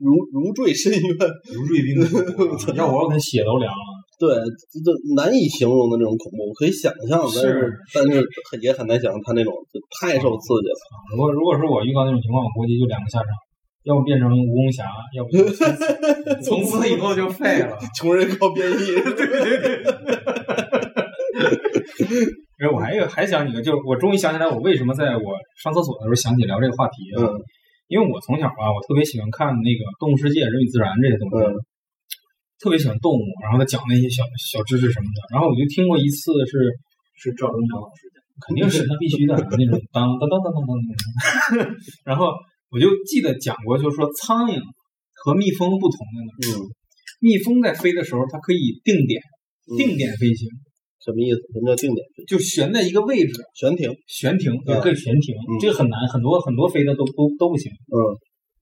[0.00, 1.12] 如如坠深渊，
[1.56, 3.88] 如坠冰窟， 要我可能血都凉了。
[4.20, 4.28] 对，
[4.68, 8.20] 这这难以形容的那种恐怖，我可以想象，但是但是
[8.52, 10.80] 很也很难想象他那种就太受刺激了。
[11.12, 13.28] 如果如果是我遇到那种情况，我估计就两个下场，
[13.84, 14.84] 要不变成蜈蚣侠，
[15.16, 15.30] 要不
[16.44, 17.78] 从此以后就废了。
[17.96, 19.26] 穷人靠变异， 对对
[19.60, 19.84] 对，
[22.60, 27.24] 哎，我还有还想起个，就是我终于想起来，我为什么在我上厕所的时候想起聊这个话题啊？
[27.24, 27.40] 嗯
[27.90, 31.58] 因为我从小啊，我特别喜欢看那个《动物世界》《人与自然》这些东西，嗯
[32.62, 35.18] 特别喜欢动物，然后他讲那些小小知识什么的。
[35.34, 36.70] 然后我就听过一次是，
[37.18, 38.30] 是赵忠祥老师讲的。
[38.46, 41.66] 肯定是他必须的那种当当当当当当当。
[42.06, 42.30] 然后
[42.70, 44.58] 我就记得讲过，就是说苍蝇
[45.12, 46.70] 和蜜蜂不同的呢，嗯，
[47.20, 49.20] 蜜蜂在飞的时候，它可以定点
[49.70, 50.48] 嗯定点飞行，
[51.04, 51.40] 什么意思？
[51.52, 53.32] 什么叫定点就悬在一个位置。
[53.58, 53.90] 悬停？
[54.06, 57.70] 悬停，也嗯可以悬停，嗯这个很难，很多很多飞的都都都不行。
[57.72, 57.98] 嗯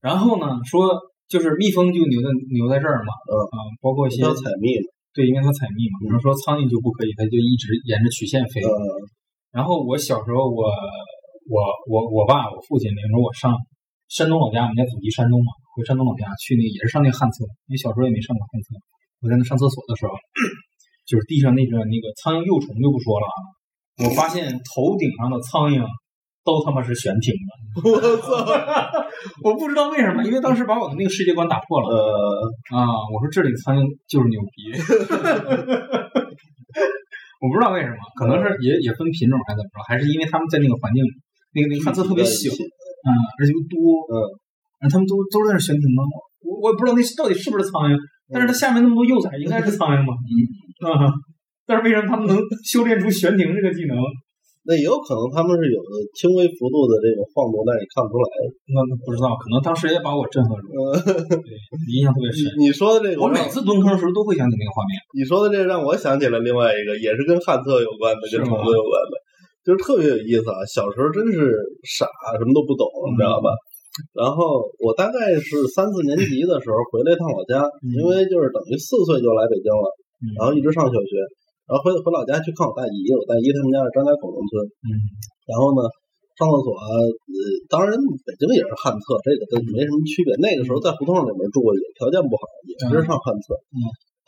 [0.01, 0.95] 然后呢，说
[1.27, 6.09] 就是蜜蜂就留在留在这儿嘛，嗯啊，包括一些要采蜜嘛，对，因为它采蜜嘛。
[6.09, 8.63] 然后说苍蝇就不可以，它就一直沿着曲线飞。
[8.63, 8.73] 嗯，
[9.51, 10.71] 然后我小时候我，
[11.51, 11.57] 我
[11.91, 13.51] 我我爸我父亲领着我上
[14.09, 18.73] 山东老家，我们家祖籍山东嘛，回山东老家去那也是上那个旱厕，因为小时候也没上过旱厕。
[19.21, 20.17] 我在那上厕所的时候，
[21.05, 23.37] 就是地上那个那个苍蝇幼虫就不说了啊，
[24.09, 25.85] 我发现头顶上的苍蝇
[26.41, 27.49] 都他妈是悬停的。
[27.85, 28.33] 我操，
[29.45, 31.85] 我不知道为什么，因为当时把我的那个世界观打破了。
[31.93, 34.73] 呃，啊，我说这里苍蝇就是牛逼，
[37.37, 41.13] 我不知道为什么，可能是也也分品种还是怎么着，还是因为他们在那个环境里，
[41.53, 42.49] 那个那个旱厕特别小，
[43.09, 44.13] 啊，而且又多，嗯，
[44.77, 46.05] 然后他们都都在那悬停吗？
[46.45, 47.97] 我我也不知道那到底是不是苍蝇，
[48.29, 50.13] 但是它下面那么多幼崽，应该是苍蝇吧？
[50.87, 51.09] 啊，
[51.67, 53.97] 但是为什么他们能修炼出悬停这个技能？
[54.67, 55.79] 那也有可能他们是有
[56.13, 58.27] 轻微幅度的这种晃动，但是你看不出来。
[58.69, 61.49] 那那不知道，可能当时也把我震撼住了，对，
[61.89, 62.45] 印象特别深。
[62.59, 64.93] 你你说的这个，我每次蹲坑的时候都会想起那个画面。
[65.17, 69.13] 你说的这个让我想起了另外一个，也是跟旱厕有关的，跟虫子有关的，
[69.69, 70.65] 就是特别有意思啊。
[70.65, 71.53] 小时候真是
[71.85, 73.53] 傻，什么都不懂，你知道吧？
[74.17, 79.85] 然后我大概是三四年级的时候回了一趟老家，因为就是等于四岁就来北京了，
[80.25, 81.13] 嗯然后一直上小学，
[81.69, 84.89] 然后回回老家去看我大姨，我大姨他们家是张家口农村，嗯
[85.45, 85.85] 然后呢，
[86.39, 86.89] 上厕所，呃，
[87.67, 87.91] 当然
[88.23, 90.31] 北京也是旱厕，这个跟没什么区别。
[90.39, 93.59] 那个时候在胡同里面住过，也条件不好，也是上旱厕。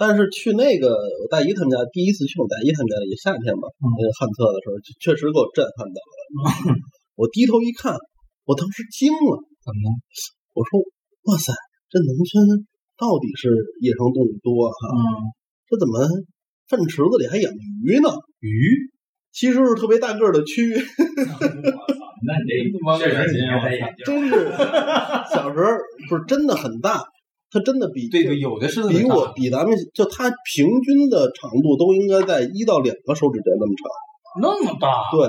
[0.01, 6.17] 嗯但是去那个我大姨他们家，第一次去我大姨他们家也夏天嘛，嗯那个旱厕的时候，确实给我震撼到了。
[7.21, 7.93] 我低头一看，
[8.49, 9.93] 我当时惊了，怎么了？
[10.57, 10.81] 我说
[11.29, 11.53] ：“哇塞，
[11.93, 12.65] 这农村
[12.97, 13.53] 到底是
[13.85, 15.05] 野生动物多哈、嗯，
[15.69, 16.01] 这怎么
[16.65, 17.53] 粪池子里还养
[17.85, 18.09] 鱼呢？
[18.41, 18.89] 鱼。
[19.31, 20.65] 其实是特别大个儿的蛆。
[22.25, 24.49] ”那你这确实你是戴眼镜，真是
[25.29, 25.69] 小时候
[26.09, 27.05] 不是真的很大，
[27.51, 33.91] 它真的比对对，有的是比我比咱们就它平均的长度都应该在一到两个手指尖那么长，
[34.41, 35.27] 那么大，对，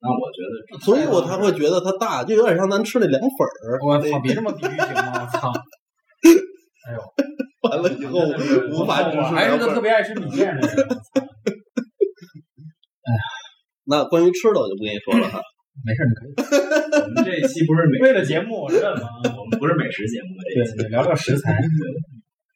[0.00, 3.78] 那我觉得所以我才会觉得它大，就有点像咱吃那凉粉儿。
[3.86, 5.12] 我操，别这么比喻行吗？
[5.20, 5.52] 我操！
[6.88, 7.00] 哎呦，
[7.68, 8.20] 完了以后
[8.72, 9.80] 无法直我视还是个特。
[9.82, 10.70] 别爱吃米线的人。
[10.70, 10.74] 哎
[13.12, 13.20] 呀
[13.84, 15.42] 那关于吃的我就不跟你说了哈，
[15.84, 16.30] 没事，你可以。
[17.02, 19.22] 我们这一期不是美，为了节目，我认了啊。
[19.38, 21.56] 我们不是美食节目，这一期对对，聊聊食材。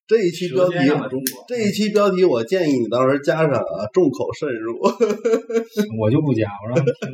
[0.04, 0.76] 这一期标题
[1.48, 4.76] 这一期标题我建议你到时候加上啊，众口慎入。
[6.00, 7.08] 我就不加，我让你听。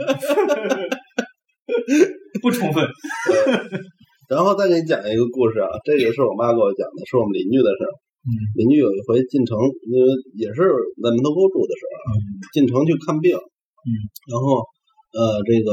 [2.43, 2.83] 不充分。
[4.29, 7.93] 然后再给你讲一个故事啊，这个是我妈给我讲的，是我们邻居的事儿。
[8.29, 9.57] 嗯邻居有一回进城，
[9.89, 10.61] 因为也是
[11.01, 12.11] 在门头沟住的时候啊，
[12.53, 13.89] 进城去看病，嗯，
[14.29, 14.67] 然后
[15.15, 15.69] 呃这个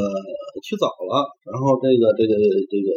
[0.63, 2.31] 去早了，然后这个这个
[2.71, 2.89] 这个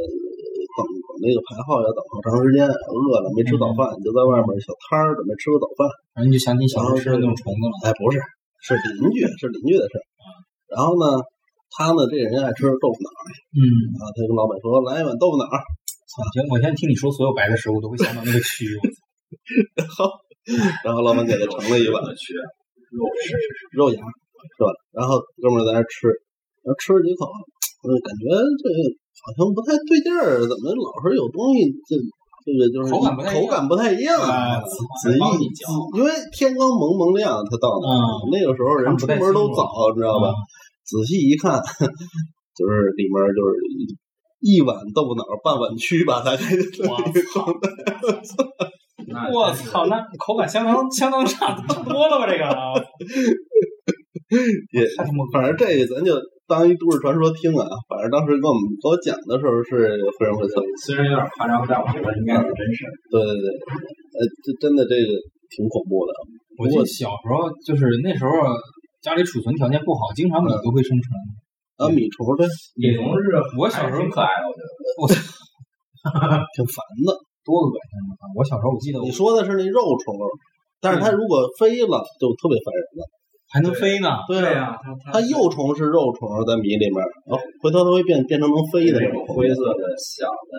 [0.78, 5.86] 等等那个排号要等好长时间，饿了没吃早饭，就在外面小摊儿准备吃个早饭。
[6.14, 7.74] 然后你就想起小时候吃的那种虫子了。
[7.86, 8.22] 哎，不是，
[8.62, 10.04] 是邻居，是邻居的事儿。
[10.70, 11.18] 然后呢，
[11.74, 13.20] 他呢这个人爱吃豆腐脑儿
[13.54, 13.58] 嗯，
[13.98, 15.58] 啊，他就跟老板说来一碗豆腐脑儿，
[16.06, 16.22] 操！
[16.38, 18.62] 行，我现在听你说所有白的食物，都会想到那个蛆。
[19.98, 20.22] 好。
[20.82, 22.32] 然后老板给他盛了一碗我去，
[22.88, 24.72] 肉是是是，肉芽，是吧？
[24.96, 26.08] 然后哥们儿在那吃，
[26.68, 27.24] 然后吃了几口，
[27.88, 28.28] 嗯，感觉
[28.60, 28.76] 这个
[29.24, 31.96] 好像不太对劲儿，怎么老是有东西这
[32.44, 34.68] 这个就是口感不太一样口感不太一样啊仔
[35.08, 35.24] 仔细
[35.96, 39.64] 因为天刚蒙蒙亮，他到那儿、嗯那个时候人出门都早，
[39.96, 40.28] 你知道吧？
[40.84, 41.56] 仔细一看，
[42.56, 43.88] 就是里面就是一
[44.40, 47.44] 一碗豆腐脑，半碗蛆吧，大概就是我操！
[49.08, 52.26] 那我操，那口感相当相当差差多了吧？
[52.26, 52.44] 这个
[54.72, 54.82] 也
[55.32, 56.14] 反正这个咱就
[56.48, 57.62] 当一都市传说听啊。
[57.86, 62.90] 反正当时跟我们给我讲的时候是绘声绘色，虽然有点夸张，但我觉得应该是真事儿。
[63.12, 63.46] 对对对，
[64.16, 65.12] 呃，这真的这个
[65.52, 66.10] 挺恐怖的。
[66.56, 68.32] 我记得小时候就是那时候
[69.04, 71.06] 家里储存条件不好，经常米都会生虫。
[71.78, 72.42] 啊，米虫对，
[72.74, 73.22] 米虫是
[73.54, 74.72] 我小时候可爱的，我觉得。
[74.98, 75.14] 我操，
[76.56, 77.12] 挺烦的。
[77.48, 78.28] 多恶心啊！
[78.36, 80.12] 我小时候我记得我你说的是那肉虫，
[80.84, 83.02] 但是它如果飞了就特别烦人了。
[83.48, 84.20] 还能飞呢。
[84.28, 90.52] 对对呀，它它幼虫是肉虫在米里面，然后回头它会变变成能飞的那那种种灰色的小的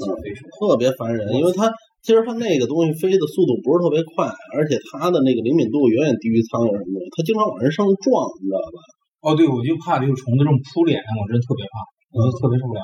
[0.00, 1.68] 小飞虫，特别烦人，因为它
[2.00, 4.24] 其实它那个东西飞的速度不是特别快，
[4.56, 8.76] 而且它的那个灵敏度远远低于苍蝇什么的，它经常往人身上撞，你知道吧？
[9.20, 11.84] 哦，对，我就怕这个虫子这种扑脸，我真特别怕，
[12.16, 12.80] 我就特别受不了。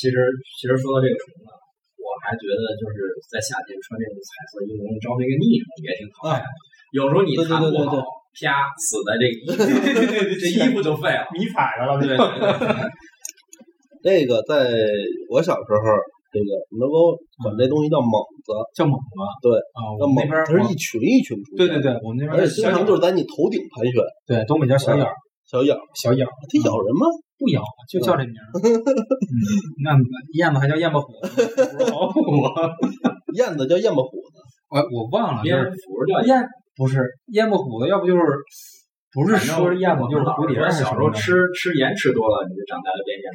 [0.00, 0.16] 其实
[0.56, 1.46] 其实说到这个虫子，
[2.00, 2.96] 我还觉得就是
[3.28, 6.48] 在夏天穿这种彩色羽绒招那个腻虫也挺讨厌的。
[6.96, 11.24] 有时候你对对弹不对对对好，啪死在这个衣服， 这衣服就废了。
[11.32, 12.26] 迷彩的了，对对对
[12.58, 12.74] 对，
[14.02, 14.70] 这个在
[15.30, 15.84] 我小时候，
[16.34, 19.14] 这个我们都沟管这东西叫猛子，叫猛子。
[19.40, 21.66] 对啊，那边，它是一群一群出现。
[21.66, 25.14] 对对对，我们那边而且经常就是在你头顶盘旋，对东北叫小眼儿，
[25.46, 27.06] 小眼儿，小眼儿它咬人吗？
[27.36, 28.46] 不咬，就叫这名儿。
[28.58, 28.62] 嗯，
[29.82, 29.90] 那
[30.38, 31.12] 燕子还叫燕巴虎。
[33.34, 34.38] 燕子叫燕巴虎子，
[34.70, 36.40] 我我忘了，就蝙是蝠叫燕
[36.76, 36.98] 不是
[37.30, 38.20] 燕巴虎子，要不就是
[39.14, 43.26] 不是说是燕子就是蝴蝶，小时候吃吃盐吃多了，你就长大了变燕。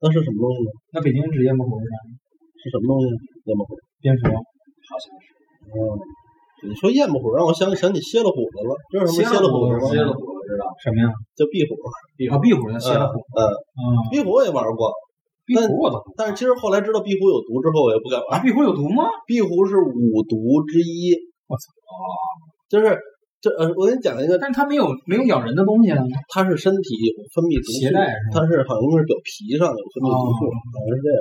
[0.00, 0.70] 那是什么东西呢？
[0.96, 1.94] 那北京指燕巴虎是啥？
[2.64, 3.12] 是什么东西？
[3.44, 3.76] 燕巴虎。
[4.00, 4.32] 蝙蝠。
[4.32, 5.26] 好像是
[5.68, 5.76] 嗯，
[6.64, 9.90] 你说燕巴虎让我想想起蝎子虎子了，知道什么蝎子虎子吗？
[9.90, 11.12] 蝎子虎子知道，什么呀？
[11.36, 11.76] 叫壁虎。
[11.76, 13.20] 啊，壁虎叫蝎子虎。
[13.36, 14.88] 嗯，嗯，壁虎我也玩过，
[15.44, 18.40] 壁虎我都但是其实后来知道壁虎有毒之后，我也不敢玩。
[18.40, 19.04] 啊，壁虎有毒吗？
[19.28, 21.12] 壁虎是五毒之一。
[21.48, 21.64] 我操！
[22.68, 22.96] 就是
[23.40, 25.98] 这呃，我给你讲一个，但是它没有没有咬人的东西啊。
[26.32, 31.20] 它是身体有分泌毒素携带是吧它是好像是表皮上有分泌毒素，哦好像是这样。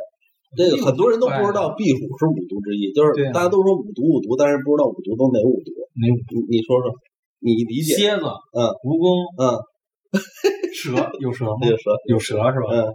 [0.58, 5.70] 这个很多人都不知道壁虎是五毒之一，就是啊大家都说五毒五毒，但是不知道五毒都哪五毒。
[6.00, 6.90] 哪五毒你说说，
[7.40, 7.96] 你理解？
[7.96, 9.44] 蝎子，嗯，蜈蚣，嗯，
[10.74, 11.70] 蛇有蛇吗这？
[11.70, 12.70] 个蛇，有蛇是吧？
[12.74, 12.86] 嗯，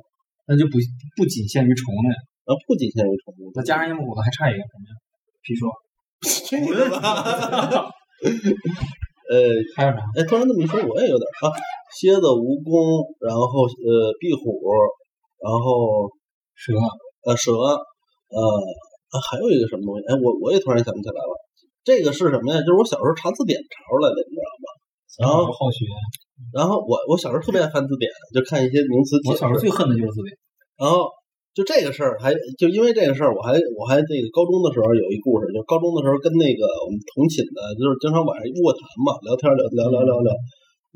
[0.48, 0.78] 那就不
[1.16, 2.10] 不仅限于虫类，
[2.46, 4.92] 然后不仅限于宠物，那加上燕巴虎子还差一个什么呀？
[5.42, 5.70] 砒霜
[6.22, 7.90] 去你的吧！
[9.32, 9.36] 呃，
[9.74, 9.98] 还有啥？
[10.14, 11.50] 哎，突然这么一说，我也有点啊，
[11.90, 14.46] 蝎子、蜈蚣，然后呃，壁虎，
[15.42, 16.06] 然后
[16.54, 16.72] 蛇
[17.26, 18.38] 呃蛇，呃
[19.10, 20.04] 啊还有一个什么东西？
[20.06, 21.34] 哎，我我也突然想不起来了。
[21.82, 22.60] 这个是什么呀？
[22.62, 24.66] 就是我小时候查字典查出来的，你知道吗？
[25.22, 25.84] 然后好学。
[26.54, 29.30] 然后我我小时候特别爱翻字典，就看一些名词解释。
[29.32, 30.30] 我小时候最恨的就是字典。
[30.78, 31.06] 然后
[31.52, 40.30] 就这个事儿，还就因为这个事儿，我还我还那个高中的时候有一故事，就高中的时候跟那个我们同寝的，就是经常晚上卧谈嘛，聊天聊聊聊聊聊，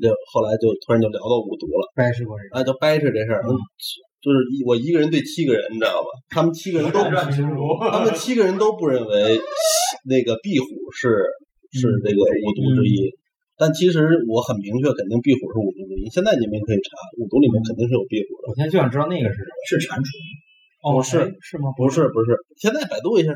[0.01, 2.51] 聊后来就突然就聊到五毒了，掰扯过这个。
[2.57, 3.53] 啊，就掰扯这事儿，嗯
[4.17, 6.09] 就是一我一个人对七个人，你知道吧？
[6.33, 9.37] 他们七个人都 不他们七个人都不认为
[10.09, 11.21] 那个壁虎是
[11.69, 13.13] 是这个五毒之一。
[13.57, 16.09] 但其实我很明确，肯定壁虎是五毒之一。
[16.09, 16.89] 现在你们也可以查，
[17.21, 18.49] 五毒里面肯定是有壁虎的。
[18.49, 19.53] 我现在就想知道那个是什么。
[19.69, 20.09] 是蟾蜍。
[20.87, 21.69] 哦，不是哎是吗？
[21.75, 23.31] 不是不是，现在百度一下。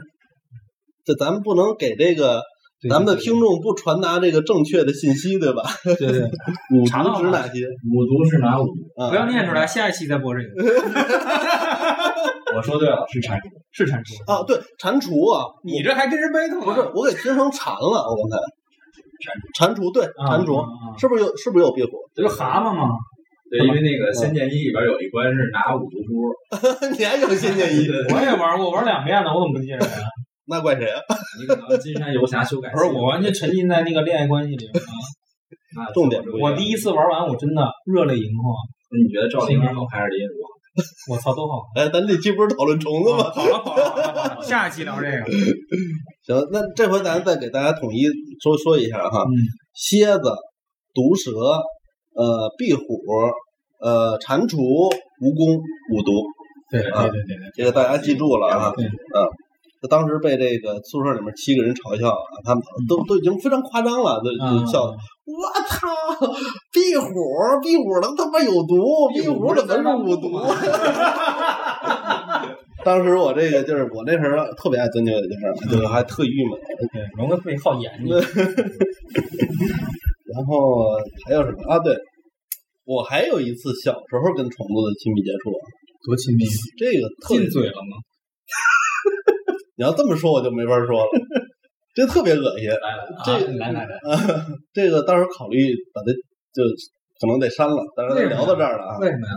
[1.04, 2.42] 这咱们不能给这个
[2.90, 5.64] 咱们的听众不传达这个正确的信息，对吧？
[5.84, 6.22] 对对对，
[6.78, 7.66] 五毒指哪些？
[7.92, 8.74] 五毒是哪五毒？
[9.02, 10.48] 啊不要念出来，下一期再播这个。
[12.56, 13.42] 我说对了，是蟾蜍。
[13.72, 18.38] 是蟾蜍啊，对，蟾蜍啊，你这还跟人 battle 不是，我给听成蝉了，我刚才。
[19.58, 21.92] 蟾蜍对，蟾蜍啊是不是有是不是有壁虎？
[22.14, 22.90] 这就蛤蟆嘛。
[23.52, 26.32] 对，因为那个《仙剑一》里边有一关是拿五毒珠，
[26.96, 27.84] 你还有仙剑一？
[28.08, 30.08] 我也玩过，我玩两遍了，我怎么不记着呀？
[30.48, 30.96] 那怪谁啊？
[31.36, 32.76] 你可能金山游侠修改器。
[32.76, 34.72] 不是，我完全沉浸在那个恋爱关系里面。
[35.76, 37.62] 那重点我第一次玩完，我真的
[37.92, 38.56] 热泪盈眶。
[38.88, 40.50] 那你觉得赵灵儿好还是林允如好？
[41.12, 41.60] 我操，都好。
[41.76, 43.24] 哎，咱这期不是讨论虫子吗？
[43.36, 45.26] 好了好了好了好了，下一期聊这个。
[46.24, 48.04] 行，那这回咱再给大家统一
[48.42, 49.36] 说说一下哈，嗯
[49.74, 50.32] 蝎子、
[50.94, 51.32] 毒蛇、
[52.16, 52.82] 呃壁虎、
[53.80, 54.56] 呃蟾蜍、
[55.22, 56.12] 蜈蚣五毒，
[56.70, 58.72] 对对对对对，这个大家记住了啊。
[58.76, 59.28] 对嗯，
[59.82, 64.84] 就当时被这个宿舍里面七个人嘲笑啊，他们都都已经非常夸张了，都嗯就笑。
[64.84, 65.88] 我操，
[66.74, 67.08] 壁虎，
[67.64, 69.08] 壁虎能他妈有毒？
[69.14, 70.30] 壁虎怎么是五毒？
[72.84, 76.60] 当时我这个就是我那时候特别爱钻牛角尖儿，就是还特郁闷。
[76.92, 78.16] 对，龙哥特别好研究。
[80.34, 81.80] 然后还有什么啊？
[81.80, 81.96] 对，
[82.86, 85.52] 我还有一次小时候跟虫子的亲密接触，
[86.06, 86.46] 多亲密，
[86.78, 87.98] 这个特嘴了吗？
[89.78, 91.10] 你要这么说，我就没法说了，
[91.94, 92.70] 这特别恶心。
[93.26, 94.00] 这来来来，
[94.74, 96.12] 这个到时候考虑把它
[96.54, 96.64] 就
[97.20, 99.34] 可能得删了，但是聊到这儿了啊，为什么呀？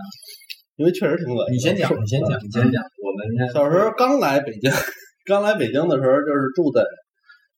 [0.77, 1.55] 因为确实挺恶心。
[1.55, 2.83] 你先讲，你先讲，你先讲。
[3.01, 4.71] 我们小时候刚来北京，
[5.25, 6.83] 刚来北京的时候，就是住在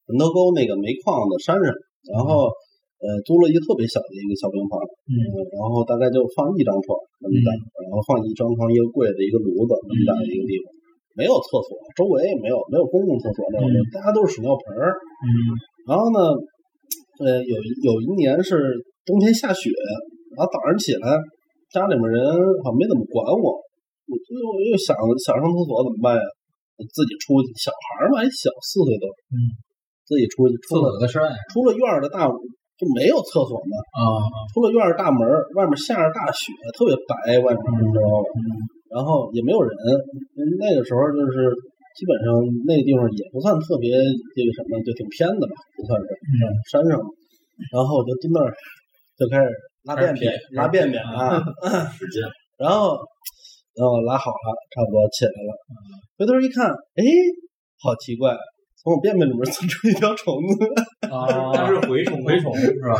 [0.07, 1.65] 门头沟那个煤矿的山上，
[2.13, 2.53] 然后
[3.03, 4.81] 呃租了一个特别小的一个小平房，
[5.11, 5.15] 嗯
[5.57, 7.49] 然后大概就放一张床那么大，
[7.87, 10.67] 然后放一张床一个柜子一个炉子那么大的一个地方，
[11.17, 13.61] 没有厕所，周围也没有没有公共厕所那
[13.93, 14.97] 大家都是屎尿盆儿。
[14.97, 15.29] 嗯
[15.87, 16.19] 然后呢，
[17.23, 18.75] 呃，有一有一年是
[19.07, 19.71] 冬天下雪，
[20.35, 21.15] 然后早上起来，
[21.71, 22.19] 家里面人
[22.67, 23.55] 好像没怎么管我，
[24.11, 26.25] 我就我又想想上厕所怎么办呀？
[26.77, 29.49] 自己出去，小孩儿嘛还小，四岁多，嗯，
[30.05, 32.29] 自己出去，厕出了所的事儿出了院的大
[32.77, 34.01] 就没有厕所嘛，啊，
[34.53, 38.29] 出了院儿大门儿，外面下着大雪，特别白，外面你知道吧？
[38.37, 38.41] 嗯
[38.87, 39.71] 然后也没有人，
[40.63, 41.53] 那个时候就是
[41.99, 42.33] 基本上
[42.65, 46.33] 那个地方也不算特别这个什么，就挺偏的吧，不算是嗯
[46.71, 47.11] 山上嘛。
[47.75, 48.49] 然后我就蹲那儿
[49.19, 49.51] 就开始
[49.85, 51.43] 拉便便，拉便便啊。
[51.93, 52.23] 使劲，
[52.57, 52.97] 然后
[53.75, 55.51] 然后拉好了，差不多起来了。
[56.17, 57.03] 回头一看，哎，
[57.83, 58.33] 好奇怪，
[58.87, 60.63] 从我便便里面窜出一条虫子。
[61.11, 62.95] 啊 它是蛔虫，蛔虫是吧？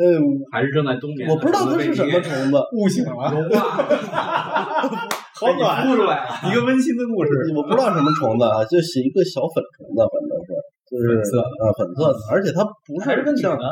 [0.00, 0.16] 嗯，
[0.48, 1.28] 还是正在冬眠？
[1.28, 3.84] 我不知道它是什么虫子，悟醒了，融化，
[5.36, 6.32] 好暖，孵出来了。
[6.48, 7.28] 一个温馨的故事。
[7.52, 10.48] 我不知道什么虫子啊，就是一个小粉虫子，反正是
[10.88, 13.64] 就是粉色的啊，粉色的，而且它不是还是个女像，的，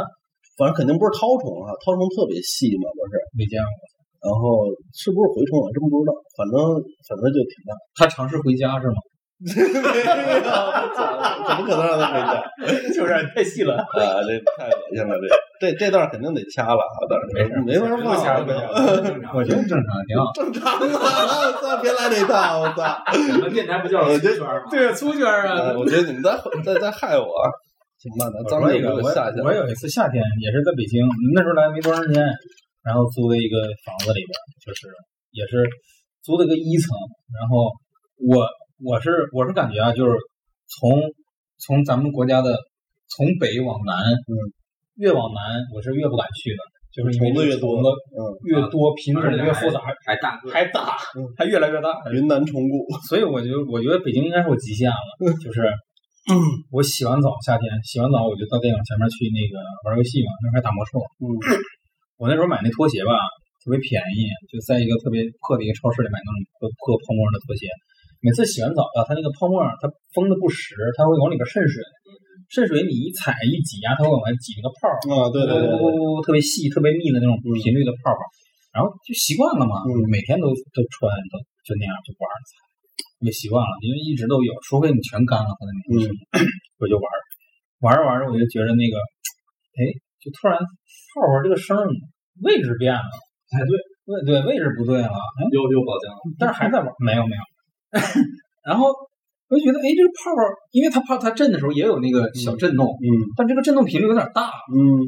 [0.61, 3.17] 反正肯定不是绦虫啊，绦虫特别细嘛，不是。
[3.33, 3.81] 没见过。
[4.21, 6.59] 然后是不是蛔虫我真不知道，反正
[7.09, 7.73] 反正就挺大。
[7.97, 8.99] 他尝试回家是吗？
[9.39, 10.51] 没有，
[11.47, 12.43] 怎么可能让他回家？
[12.93, 13.77] 是不是太细了？
[13.77, 15.15] 啊，这太恶心了，
[15.61, 18.59] 这这这段肯定得掐了啊，但是没法放，不掐不掐
[19.33, 20.33] 我觉得正常，挺好。
[20.35, 20.79] 正常啊！
[20.83, 22.99] 我操，别来这一套，我操！
[23.07, 24.63] 我们电台不叫我觉得圈吗？
[24.71, 27.47] 对，粗圈啊我觉得你们在在在害我啊。
[27.99, 31.03] 行吧，咱咱们也我有给我下去我有一次夏天也是在北京，
[31.35, 32.23] 那时候来没多长时间，
[32.83, 34.33] 然后租的一个房子里边，
[34.67, 34.87] 就是
[35.31, 35.63] 也是
[36.23, 36.91] 租了个一层，
[37.35, 37.71] 然后
[38.23, 38.47] 我
[38.85, 40.15] 我是我是感觉啊，就是
[40.67, 41.01] 从
[41.59, 42.55] 从咱们国家的
[43.11, 44.33] 从北往南，嗯，
[44.97, 46.61] 越往南我是越不敢去的，
[46.95, 47.83] 就是因为虫子越多
[48.47, 55.03] 越多，品种越复杂，还大，还大嗯，还越来越大，云南虫谷，所以我就我觉得北京应该是我极限了，
[55.43, 55.67] 就是，
[56.71, 59.59] 我洗完澡夏天洗完澡我就到电脑前面去那个
[59.91, 61.03] 玩游戏嘛，那还打魔兽。
[61.19, 61.27] 嗯，
[62.19, 63.11] 我那时候买那拖鞋吧，
[63.65, 67.67] 特别便宜，就在一个特别破的一个超市里买那种破破泡沫的拖鞋。
[68.21, 71.79] 每次洗完澡啊，它那个泡沫它封的不实，它会往里边渗水，
[72.51, 78.21] 渗水你一踩一挤压，它会往外挤那个泡儿，啊，对对对对，呜特别细、特别密的那种频率的泡泡，
[78.75, 80.03] 然后就习惯了嘛，嗯。
[80.11, 82.51] 每天都都穿，都就那样就玩儿踩，
[83.23, 86.19] 也习惯了，因为一直都有，除非你全干了，可能你什么，
[86.83, 87.19] 我就玩儿，
[87.87, 88.99] 玩着玩着我就觉得那个，
[89.79, 89.79] 哎，
[90.19, 91.77] 就突然泡泡这个声
[92.43, 93.15] 位置变了，
[93.55, 93.73] 哎对，
[94.11, 96.21] 位对位置不对了，哎，又又爆浆了。
[96.39, 97.43] 但是还在玩，没有没有，
[98.67, 98.87] 然后
[99.49, 105.03] 我就觉得，哎，这个泡泡，因为它泡它震的时候也有那个小震动，嗯但这个震动频率有点大，嗯。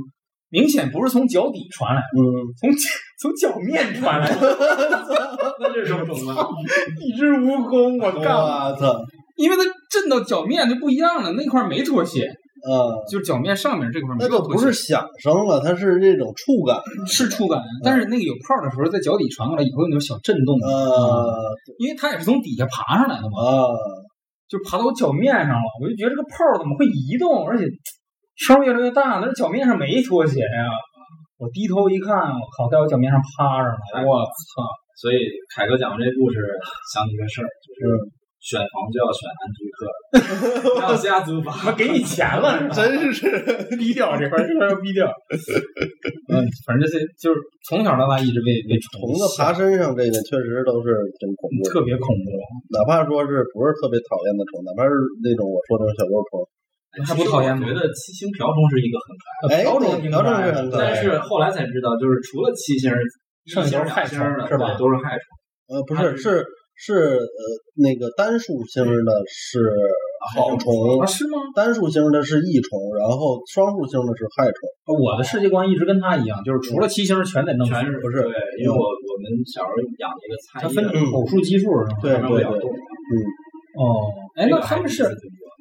[0.52, 2.26] 明显不是从脚底传来的，嗯，
[2.60, 2.68] 从
[3.20, 4.34] 从脚面传来的，
[5.60, 6.24] 那这是什么虫子？
[7.00, 8.98] 一只蜈蚣，我干了，我操，
[9.36, 12.26] 因为它震到脚面就不一样了，那块没脱鞋，
[12.62, 23.72] 啊，就是脚面上面这块没那就有脱鞋，不是响声了，它是这种触感，是触感，但是那个有泡的时候，在脚底传过来以后有那种小震动，呃因为它也是从底下爬上来的嘛，啊，
[24.48, 27.64] 就爬到我脚面上了，我就觉得这个泡怎么会移动，而且
[28.36, 30.68] 声越来越大，那是脚面上没拖鞋呀。
[31.40, 34.60] 我低头一看，我靠，在我脚面上趴着呢，我操！
[35.00, 35.16] 所以
[35.56, 36.36] 凯哥讲完这故事，
[36.92, 41.52] 想起一个事儿，就是嗯选房就要选安居客， 不要瞎租房。
[41.76, 42.72] 给你钱了是？
[42.72, 45.04] 真是低调这块儿，这块儿要低调。
[46.32, 52.32] 嗯，反正这些就是从小到大一直被被虫子爬身上，这个确实都是挺恐怖，特别恐怖，
[52.72, 56.40] 哪怕说是不是特别讨厌的虫，哪怕是那种我说那种小幼虫，
[57.04, 62.96] 还不讨厌吗我觉得七星瓢虫是一个很可爱的，哎，瓢虫瓢虫挺可爱的是很可爱，但是后来才知道，就是除了七星儿，
[63.44, 64.16] 剩下都是害虫
[64.48, 65.24] 是吧都是害虫。
[65.70, 66.44] 呃，不是，是
[66.80, 67.42] 是呃，
[67.76, 69.60] 那个单数星的是
[70.32, 71.36] 好虫啊？，是吗？
[71.54, 74.96] 单数星的是益虫，然后双数星的是害虫。
[74.96, 82.00] 我的世界观一直跟他一样，就是除了七星全得弄死，全是不是对，因为我我们小时候养那个菜，它分偶数奇数是吗？
[82.00, 82.70] 对上面会有洞。
[83.76, 85.04] 哦，哎，那他们是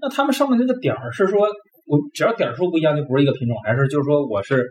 [0.02, 1.42] 那他们上面那个点儿是说，
[1.86, 4.64] 我只要点数不一样就不是一个品种，还是就是说我是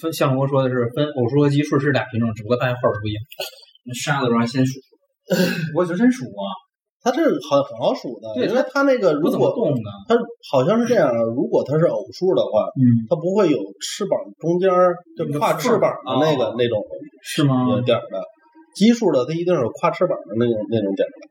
[0.00, 3.20] 分像我说的是分偶数和奇数是俩品种，只不过大家号是不一样。
[3.92, 4.78] 杀的时候还先数，
[5.76, 6.42] 我就真数啊，
[7.02, 7.30] 它这很
[7.64, 9.88] 很好数的，对因为它那个如果动的。
[10.08, 10.16] 它
[10.50, 16.82] 好像是这样啊，如果它是偶数的话，嗯，它不会有翅膀中间儿就跨翅膀的那个哦那种
[17.22, 17.66] 是吗？
[17.70, 18.20] 有点儿的。
[18.74, 21.22] 奇数的它一定是有跨翅膀的那种那种点儿的。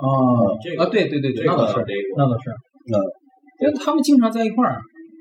[0.00, 2.50] 哦，这个啊，对对对对，那倒是，这个那倒是，
[2.88, 2.94] 嗯，
[3.60, 4.76] 因为他们经常在一块儿，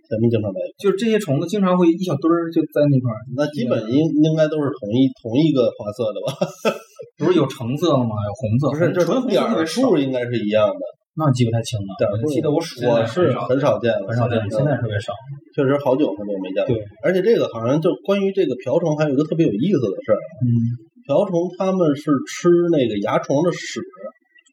[0.09, 3.19] 咱们经常在就是这些虫子经常会一小堆儿就在那块儿。
[3.36, 6.47] 那基本应应该都是同一同一个花色的吧？
[7.18, 8.14] 不是有橙色的吗？
[8.26, 10.82] 有红色，不是，就是纯红色点儿数应该是一样的。
[11.14, 11.91] 那记不太清了。
[11.99, 15.12] 点记得我数我过是很少见，很少见，嗯现在特别少。
[15.54, 16.68] 确实好久很久没见了。
[16.72, 20.20] 对，而且这个好像就关于这个瓢虫，还有一个特别有意思的事儿。
[20.43, 20.47] 嗯
[21.10, 23.82] 瓢虫它们是吃那个蚜虫的屎，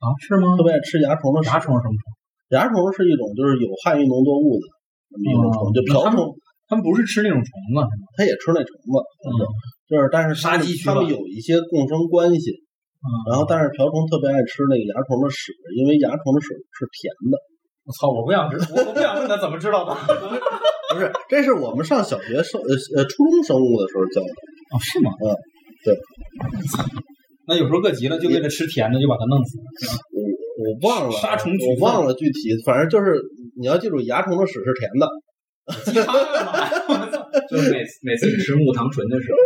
[0.02, 0.64] 啊，是吗特？
[0.64, 1.50] 别爱吃蚜虫的屎。
[1.52, 2.04] 蚜虫是什么虫？
[2.50, 4.66] 蚜虫是一种就是有害于农作物的
[5.12, 6.34] 那么一种虫，哦就瓢虫
[6.66, 7.86] 他们不是吃那种虫子是吗？
[8.16, 9.30] 它也吃那虫子，嗯
[9.88, 12.52] 就是但是它们杀鸡取卵它们有一些共生关系。
[12.98, 17.38] 嗯，然后但是瓢虫特别爱吃那个蚜虫的屎，因为蚜虫的屎是甜的。
[17.86, 19.94] 我操，我不想知，我我不想问他怎么知道的。
[20.92, 24.30] 不是，这是我们上小学生呃呃初中生物的时候教的。
[24.74, 25.14] 哦，是吗？
[25.14, 25.30] 嗯，
[25.86, 25.94] 对。
[27.46, 29.56] 那有时候饿急了，就为了吃甜的，就把它弄死。
[30.10, 30.18] 我
[30.58, 33.14] 我忘了，杀虫举我忘了具体，反正就是
[33.60, 35.06] 你要记住，蚜虫的屎是甜的。
[35.84, 36.52] 鸡汤干嘛？
[37.50, 39.36] 就每次每次你吃木糖醇的时候，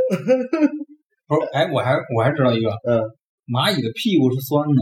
[1.28, 3.00] 不是，哎，我还我还知道一个，嗯，
[3.46, 4.80] 蚂蚁的屁股是酸的，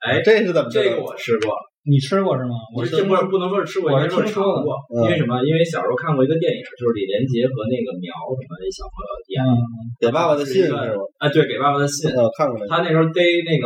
[0.00, 1.52] 哎，这是怎么这个我吃过，
[1.84, 2.54] 你吃过是吗？
[2.76, 4.76] 我是这不不能说是吃过，我听说过。
[4.94, 5.42] 嗯因为什么？
[5.44, 9.64] 因为小时候看过一个电影，就是李连杰和那个苗什么那小朋友演的嗯，
[10.00, 10.80] 给爸爸的信是是吗？
[11.18, 12.10] 啊，对，给爸爸的信。
[12.12, 12.56] 呃，看过。
[12.68, 13.64] 他那时候逮那个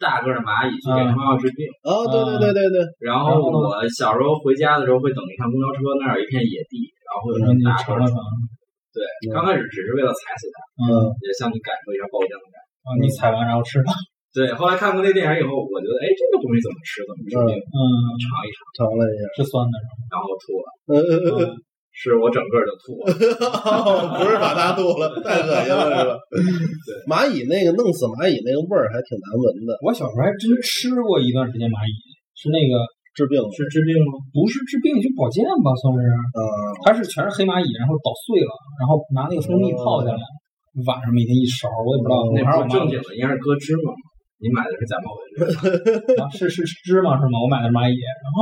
[0.00, 1.62] 大个儿的蚂蚁去给他妈妈治病。
[1.86, 7.60] 哦，对对对对对，然后我小时候回家的时候会等一趟公交车，那儿有一片野地，然后会有那你。
[7.84, 8.16] 尝了尝
[8.92, 9.00] 对，
[9.32, 12.68] 刚开始只是为了踩死它，嗯，也向你感受一下爆浆的感觉。
[12.84, 13.92] 啊，你踩完然后吃吧。
[14.32, 17.52] 对，后来看过那电影以后，我觉得，哎，这个东西怎么吃，怎么治病？
[17.56, 17.80] 嗯，
[18.20, 19.24] 尝一尝，尝了一下。
[19.36, 19.76] 是酸的，
[20.12, 21.56] 然后吐了，呃呃呃嗯，
[21.92, 23.08] 是我整个就吐了。
[24.20, 26.12] 不是把它吐了，太恶心了是吧？
[26.32, 31.96] 对，蚂蚁那个弄死蚂蚁那个味儿还挺难闻的，我小时候还真吃过一段时间蚂蚁，
[32.36, 32.76] 是那个
[33.12, 34.16] 治病是治病吗？
[34.32, 36.40] 不是治病就保健吧，算是，嗯。
[36.84, 40.22] 它是全是黑蚂蚁，然后捣碎了，然后拿那个蜂蜜泡下来，
[40.88, 43.92] 晚上每天一勺，我也不知道，哦那玩意儿正经的，应该是搁芝麻。
[44.42, 45.44] 你买的是假冒伪劣。
[46.18, 47.38] 啊是是是芝麻是吗？
[47.38, 48.36] 我买的是蚂蚁，然后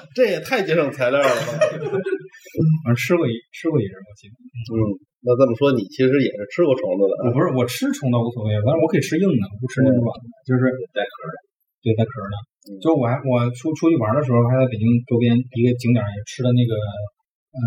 [0.16, 1.52] 这也太节省材料了吧？
[2.82, 4.34] 反正吃过一吃过一阵，我记得。
[4.74, 4.74] 嗯，
[5.22, 7.30] 那这么说你其实也是吃过虫子的啊？
[7.30, 11.36] 我不是我吃虫倒无所谓，反正我可以吃硬的，不吃那种软的，就是带壳的。
[11.80, 12.34] 对带壳的
[12.68, 12.78] 嗯。
[12.80, 16.72] 就我还我出出去玩的时候，还在北京周边一个景点也吃的那个，
[17.52, 17.58] 呃，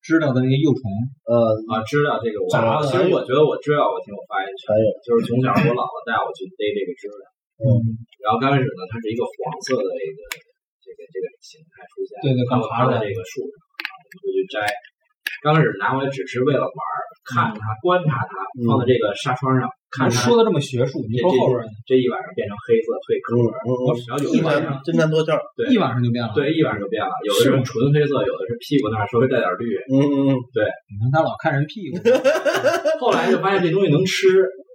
[0.00, 0.82] 知了的那个幼虫，
[1.28, 1.34] 呃，
[1.68, 7.22] 啊，知了这个我，炸的其实我觉得我知道我挺有发言权的，就是从小我姥姥带我去逮这个知了，
[7.60, 7.66] 嗯，
[8.24, 10.18] 然后刚开始呢，它是一个黄色的这个
[10.80, 14.64] 这个这个形态出现，对对它刚爬在这个树上，我们就去摘。
[15.42, 18.32] 刚开始拿回来只是为了玩儿，看着它，观察它，
[18.68, 23.72] 放在这个纱窗上，看它说的这么学术，你这说后边这一晚上变成黑色蜕壳，然后
[24.20, 25.72] 有一晚上金蝉脱壳，对。
[25.72, 29.64] 一晚上就变了。，对一晚上就变了，有的是纯黑色，有的是屁股那儿稍微带点绿。
[29.88, 30.30] 嗯嗯嗯。
[30.36, 31.96] 你看他老看人屁股，
[33.00, 34.28] 后来就发现这东西能吃，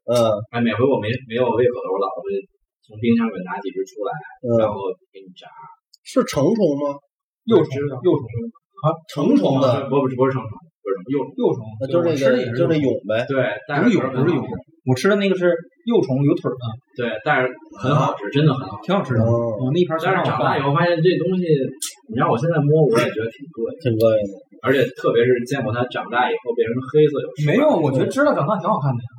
[0.10, 0.18] 嗯。
[0.50, 2.34] 哎，每回我没没有胃口的，我姥姥会
[2.82, 4.10] 从冰箱里拿几只出来，
[4.58, 5.46] 然嗯，后给你炸。
[6.02, 6.98] 是成虫吗？
[7.46, 8.26] 幼虫幼虫
[9.08, 10.52] 成虫的，不不是不是成虫，
[10.82, 13.26] 不是什么幼，幼虫，那就是那个就是蛹呗。
[13.28, 14.44] 对，带虫，不是蛹不是蛹，
[14.86, 15.50] 我吃的那个是
[15.86, 16.64] 幼虫有腿儿的，
[16.96, 17.50] 对，但是
[17.82, 18.86] 很好吃，真的很好吃。
[18.86, 19.22] 挺好吃的。
[19.26, 21.44] 哦嗯，那一盘全但是长大以后发现这东西，
[22.10, 24.34] 你让我现在摸，我也觉得挺膈应，挺膈应的。
[24.62, 29.10] 而且特别是见过它长大以后变成黑色有没有，我觉得知道长大挺好看的呀。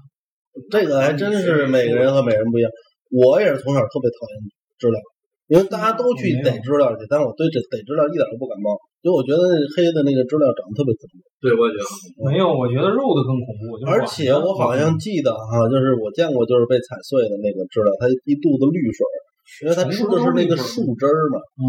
[0.70, 2.70] 这个还真是每个人和每个人不一样。
[3.10, 4.34] 我也是从小特别讨厌
[4.78, 4.98] 知了，
[5.46, 8.74] 因为大家都去逮知了去，但是我对这逮知了一点都不感冒，
[9.06, 11.22] 因为我觉得那黑的那个知了长得特别恐怖。
[11.38, 11.86] 对，我也觉得。
[12.26, 13.78] 没有，我觉得肉的更恐怖。
[13.86, 19.14] 而且我好像记得哈，就是我见过就是被踩碎的那个知了，它一肚子绿水儿，
[19.62, 21.38] 因为它吃的是那个树枝儿嘛。
[21.62, 21.66] 嗯，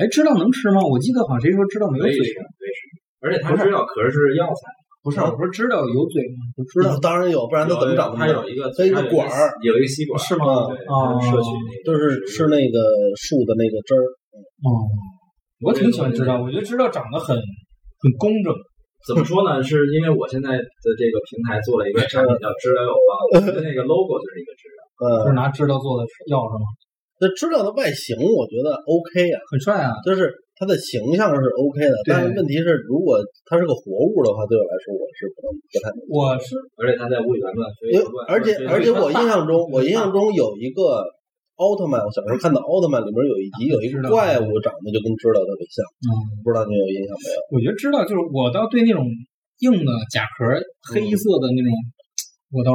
[0.00, 0.80] 哎，知了能吃吗？
[0.80, 2.80] 我记得好像谁说知了没有可以吃，嘴的，可以吃。
[3.20, 4.60] 而且它知了壳是药材，
[5.06, 6.50] 不是，我不是知道有嘴吗？
[6.58, 8.26] 我知道当然有，不然它怎么长那么大？
[8.26, 10.66] 它有一个它有一个管儿，有一个吸管，是吗？
[10.66, 11.48] 对，哦它摄取
[11.86, 12.76] 就是吃那个
[13.14, 14.02] 树的那个汁儿。
[14.66, 14.82] 哦，
[15.62, 18.50] 我挺喜欢知道，我觉得知道长得很很工整。
[19.06, 19.62] 怎么说呢？
[19.62, 24.80] 是因为我现在的这个平台做了一个产品叫知了有方， 我们的那个 logo 就是一个知了。
[24.98, 26.66] 嗯，就是拿知了做的药是吗？
[27.22, 29.94] 那知了的外形我觉得 OK 啊，很帅啊。
[30.04, 36.00] 就是它的形象是 OK 的，但是问题是，如果它是个活物的话，对我来说我是不能不太能。
[36.08, 41.04] 我是而且它在无与伦乱飞因为乱，而且而且我印象中，我印象中有一个
[41.60, 47.36] 奥特曼，我小时候看到奥特曼里面有一集有一个怪物长得就跟知道特别像，嗯，不知道你有印象没有？
[47.52, 49.04] 我觉得知道就是我倒对那种
[49.60, 50.48] 硬的甲壳
[50.88, 51.68] 黑色的那种，
[52.56, 52.72] 我倒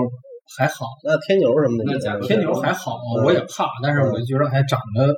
[0.54, 0.86] 还好。
[1.02, 5.10] 那天牛什么的，那甲天牛还好，嗯我也怕，但是我觉得还长得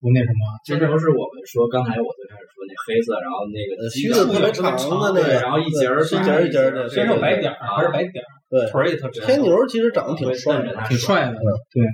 [0.00, 9.20] 不那什么，这就是我们说刚才我最开始说那黑色，然后那个须子特别长的那对，个，然后一节儿一节儿一节儿的，身上有白点儿，啊还是白点儿，对，腿儿也特直。
[9.20, 11.36] 天牛其实长得挺帅的，挺帅的，
[11.70, 11.84] 对。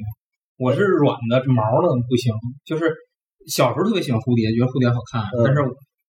[0.57, 2.33] 我是软的，这毛的不行。
[2.65, 2.89] 就是
[3.45, 5.61] 小时候特别喜欢蝴蝶，觉得蝴蝶好看，嗯但是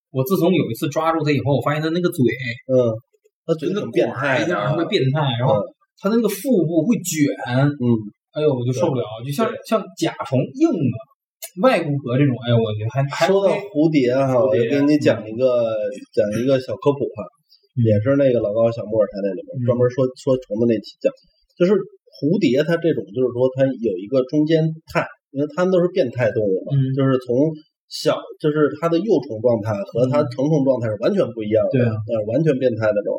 [0.07, 2.23] 我自从有一次抓住它以后，我发现它那个嘴
[2.71, 2.95] 嗯，
[3.43, 5.59] 它嘴跟个挺变态一样特别变态，然后
[5.99, 7.83] 它那个腹部会卷，嗯，
[8.31, 10.95] 哎呦，我就受不了，就像像甲虫硬的
[11.61, 15.73] 外骨骼这种，哎呦，我觉得还还说到蝴蝶哈，我就给你讲一个
[16.13, 17.25] 讲一个小科普哈，
[17.77, 17.85] 嗯。
[17.85, 21.09] 也是那个老高小莫尔台那里面专门说说虫子那期讲，
[21.57, 21.73] 就是
[22.17, 26.93] 蝴蝶它这种就是说它有一个中间态，因为它们都是变态动物嘛，嗯。
[26.97, 27.53] 就是从
[27.89, 31.93] 小就是它的幼虫状态和它成虫状态是完全不一样的，对啊。
[31.93, 33.17] 呃，完全变态那种。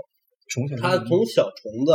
[0.48, 1.92] 虫它从小虫子，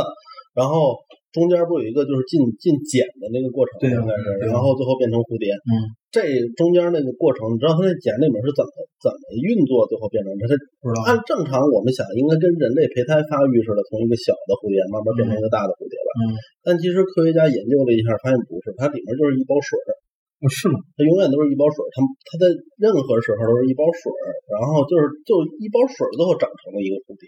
[0.54, 0.94] 然后
[1.34, 5.50] 中间不有一个就是进进茧的那个过程，对啊应该是，对然后最后变成蝴蝶。
[5.66, 6.22] 嗯，这
[6.54, 8.70] 中间那个过程，你知道它那茧里面是怎么
[9.02, 10.46] 怎么运作，最后变成它？
[10.46, 16.10] 它不知道按正常我们想，应该跟人类胚胎发育似的，从一个小的蝴蝶慢慢变成一个大的蝴蝶吧。
[16.22, 19.90] 嗯，但其实科学家研究了一下，发现不是，它里面就是一包水儿，
[20.38, 20.78] 哦是吗？
[20.94, 21.98] 它永远都是一包水儿，它
[22.30, 22.46] 它在
[22.78, 27.26] 任何时候都是一包水儿，然后就是就一包水儿最后长成了一个蝴蝶。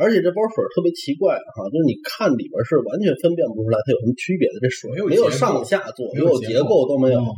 [0.00, 7.20] 而且这包水特别奇怪哈，就是你看里边是完全分辨不出来它有什么区别的，这水没有上下左没有右结结构构都没有。
[7.20, 7.28] 嗯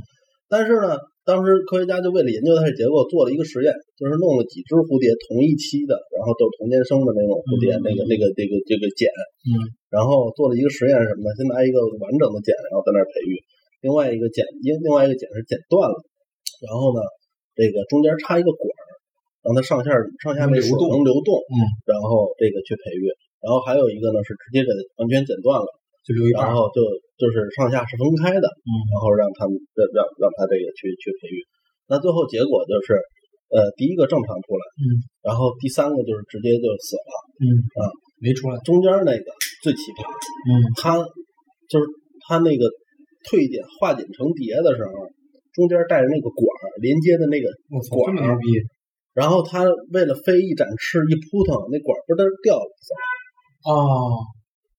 [0.52, 9.08] 但是呢，当时科学家就为了研究它的结构，做了一个实验，就是弄了几只蝴蝶同一期的，然后都是同年生的那种蝴蝶，嗯那个那个那个这个茧，
[9.48, 11.32] 嗯，然后做了一个实验什么呢？
[11.40, 13.40] 先拿一个完整的茧，然后在那儿培育，
[13.80, 15.96] 另外一个茧，另另外一个茧是剪断了，
[16.68, 17.00] 然后呢，
[17.56, 18.81] 这个中间插一个管儿，
[19.42, 19.90] 让它上下
[20.22, 23.10] 上下那水能流动能流动，嗯，然后这个去培育，
[23.42, 25.66] 然后还有一个呢是直接给它完全剪断了。
[26.02, 26.50] 就留一半。
[26.50, 26.82] 然后就
[27.14, 31.38] 就是上下是分开的，嗯然后让他们让让让他这个去去培育。
[31.86, 32.98] 那最后结果就是，
[33.54, 37.46] 呃，第一个正常出来，嗯，然后第三个就是直接就死了，嗯
[37.78, 37.86] 啊，
[38.18, 38.58] 没出来。
[38.66, 39.26] 中间那个
[39.62, 40.98] 最奇葩，嗯它
[41.70, 41.86] 就是
[42.26, 42.66] 它那个
[43.30, 44.90] 退点化茧成蝶的时候，
[45.54, 48.58] 中间带着那个管儿连接的那个管儿这么牛逼！
[49.12, 52.66] 然后它为了飞一展翅一扑腾，那管儿不是掉了，
[53.68, 54.24] 哦，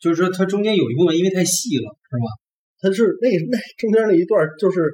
[0.02, 2.28] 就是说它中间有一部分因为太细了，是吧？
[2.82, 4.92] 它是那那中间那一段就是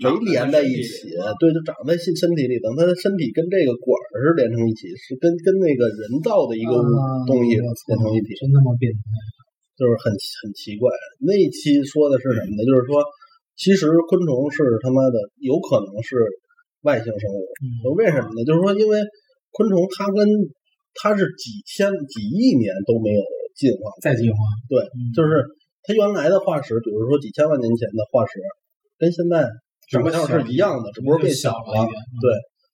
[0.00, 9.02] 没连在一起，对，就长在身身体里，等它的身体跟这个管儿是连成一起，是跟跟那个人造的一个物啊东西连成一体，真他妈变态！
[9.78, 10.90] 就是很很奇怪。
[11.22, 12.66] 那一期说的是什么呢？
[12.66, 12.98] 就是说，
[13.54, 16.18] 其实昆虫是他妈的有可能是
[16.82, 17.94] 外星生物，嗯。
[17.96, 18.44] 为什么呢？
[18.44, 18.98] 就是说，因为
[19.50, 20.26] 昆虫它跟
[20.94, 23.22] 它是几千几亿年都没有
[23.56, 25.10] 进化，再进化，对，嗯。
[25.14, 25.42] 就是
[25.82, 28.38] 它原来的化石，比如说几千万年前的化石，
[28.98, 29.48] 跟现在
[29.90, 31.82] 长相是一样的，只不过变小了。
[31.82, 31.90] 嗯。
[32.20, 32.28] 对。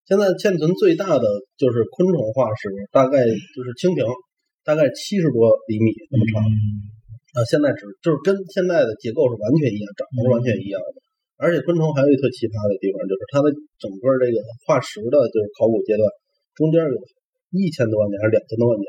[0.05, 1.25] 现在现存最大的
[1.57, 4.05] 就是昆虫化石，大概就是蜻蜓，
[4.65, 6.45] 大概七十多厘米那么长。
[6.45, 6.93] 嗯。
[7.35, 10.97] 啊，现在只就是跟现在的结构是完全一样，长得是完全一样的。
[11.45, 16.09] 而且昆虫还有一特奇葩的地方，就是它的整个这个化石的，就是考古阶段
[16.57, 16.97] 中间有
[17.53, 18.89] 一千多万年还是两千多万年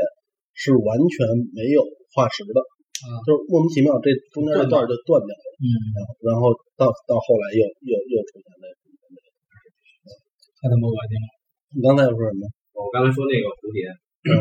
[0.56, 1.84] 是完全没有
[2.16, 2.64] 化石的，
[3.04, 8.64] 啊就是莫名其妙这中间这段就断掉了，嗯，然后然后到到后来又又又出现了。
[10.64, 11.28] 太他妈恶心了。
[11.76, 12.48] 你刚才又说什么？
[12.74, 13.86] 我刚才说那个蝴蝶，
[14.26, 14.32] 嗯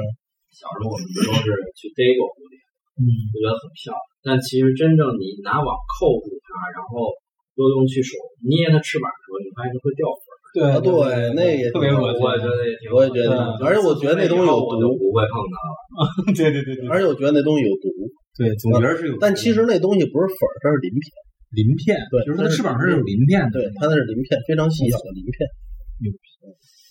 [0.55, 2.57] 小时候我们都是去逮过蝴蝶，
[2.97, 4.01] 嗯就觉得很漂亮。
[4.25, 7.13] 但其实真正你拿网扣住它，然后
[7.55, 10.39] 多用去手捏它翅膀的时候，你发现它会掉粉儿。
[10.55, 10.95] 对啊，对，
[11.35, 15.73] 那也特别恶心我觉得也挺，我也觉得嗯而且我觉得那东西有毒不会碰它了。
[16.39, 17.91] 对对对对而且我觉得那东西有毒，
[18.39, 19.19] 对，总觉得是有。
[19.19, 21.07] 但其实那东西不是粉儿，它是鳞片。
[21.55, 23.55] 鳞片，对就是它翅膀上是有鳞片的。
[23.55, 25.39] 对，它那是鳞片，非常细小的鳞片。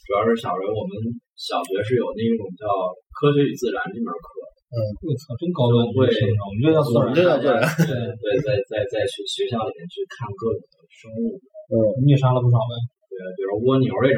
[0.04, 0.92] 主要是小时候我们
[1.40, 2.68] 小学是有那种叫
[3.16, 4.28] 《科学与自然》这门课，
[4.74, 7.14] 我操，真高端会我们这叫自然我们。
[7.14, 11.38] 这叫自然对对，在在在学学校里面去看各种的生物，
[11.70, 12.74] 嗯，你也杀了不少呗？
[13.06, 14.10] 对，比如蜗牛这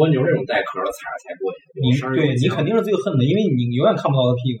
[0.00, 1.60] 蜗牛这种带壳的踩着才过瘾。
[1.84, 4.60] 你对你肯定是最恨的，因为你永远看不到它屁股，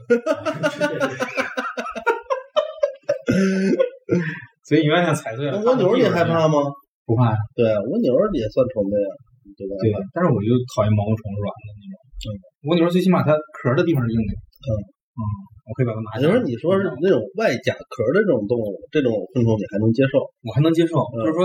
[4.68, 5.56] 所以永远想踩碎了。
[5.64, 6.60] 那蜗牛你害怕吗？
[7.08, 7.36] 不怕呀？
[7.56, 9.08] 对啊，蜗牛也算虫子呀，
[9.56, 9.72] 对吧？
[9.80, 11.96] 对，但是我就讨厌毛毛虫软的那种。
[12.28, 12.36] 嗯，
[12.68, 14.36] 蜗牛最起码它壳的地方是硬的。
[14.68, 15.22] 嗯嗯，
[15.68, 16.40] 我可以把它拿下来。
[16.40, 20.24] 你说你说是那种外甲壳的这种动物，这种昆虫你还能接受？
[20.40, 21.44] 我还能接受，嗯就是说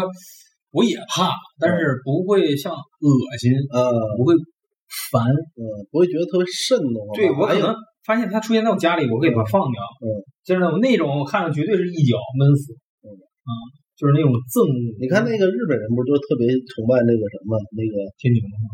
[0.72, 4.32] 我也怕，但是不会像恶心，呃，不会
[5.12, 5.28] 烦。
[5.28, 5.62] 嗯，
[5.92, 7.12] 不会觉得特别瘆得慌。
[7.16, 7.76] 对我可能
[8.08, 9.78] 发现它出现在我家里，我可以把它放掉。
[10.00, 10.08] 嗯，
[10.48, 12.72] 就是那种那种我看着绝对是一脚闷死。
[13.04, 13.52] 嗯啊，
[13.96, 14.96] 就是那种憎恶。
[15.00, 18.68] 你看那个日本人不是就特别崇拜那个什么那个，天牛吗？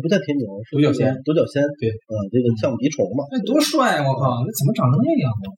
[0.00, 3.98] 不叫天牛，是独角仙，独角仙，对，嗯，这个橡皮虫嘛，那多帅！
[3.98, 5.48] 啊我靠，那怎么长成那样啊？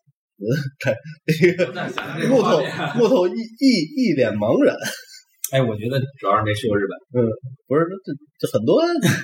[2.32, 2.56] 木头
[2.96, 4.72] 木头一一一脸茫然。
[5.52, 7.28] 哎，我觉得主要是没去过日本，嗯
[7.66, 8.78] 不是，这这很多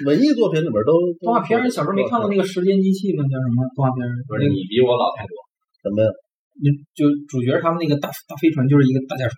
[0.05, 0.93] 文艺作品里边都
[1.23, 3.23] 动画片，小时候没看过那个时间机器吗？
[3.31, 4.11] 叫什么动画片儿？
[4.27, 5.33] 不是你比我老太多。
[5.81, 6.11] 什么呀？
[6.59, 6.67] 那
[6.99, 9.37] 就主角他们那个大大飞船就是一个大甲虫，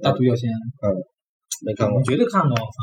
[0.00, 0.86] 大独角仙，嗯
[1.66, 2.02] 没看过我。
[2.04, 2.52] 绝对看过。
[2.52, 2.76] 我操，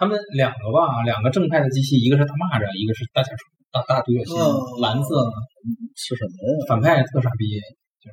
[0.00, 4.32] 他们两个吧，两个正派的机器，一个是大蚂蚱，一个是大甲虫，大大独角
[4.80, 5.32] 蓝色的，
[5.92, 6.64] 是什么呀？
[6.64, 7.44] 反派特傻逼。
[8.00, 8.08] 操，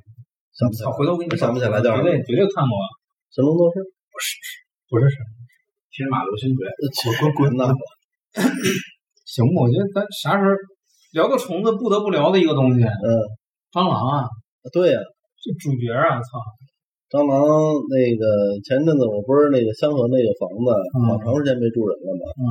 [0.59, 2.75] 想不起来，回头我给你想不起来叫绝对绝对看过。
[3.31, 3.79] 神龙斗士。
[4.91, 5.15] 不是神，
[5.95, 7.71] 天马流星锤，滚滚呐！
[9.23, 9.63] 行吧？
[9.63, 10.51] 我觉得咱啥时候
[11.15, 13.07] 聊个虫子不得不聊的一个东西，嗯，
[13.71, 14.27] 蟑螂啊，
[14.73, 14.99] 对呀，
[15.39, 16.35] 这主角啊，操！
[17.07, 17.39] 蟑螂
[17.87, 18.23] 那个
[18.67, 20.67] 前阵子我不是那个香河那个房子
[21.07, 22.43] 好长时间没住人了嘛，嗯。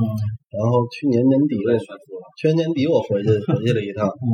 [0.49, 1.53] 然后去年年底。
[2.41, 4.25] 去年年底我回去 回去了一趟，嗯。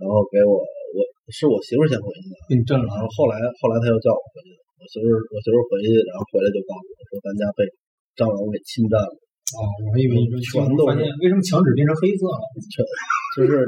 [0.00, 0.98] 然后给我我
[1.28, 7.60] 是我媳妇儿先回去的，给你震了然后后来后来他又叫我回去，我媳妇儿我媳妇儿回去，然后回来就告诉我说咱家被
[8.16, 9.12] 蟑螂给侵占了，
[9.56, 12.36] 哦，我还以为你说全都发现为什么墙纸变成黑色了？
[12.68, 12.84] 全
[13.38, 13.64] 就是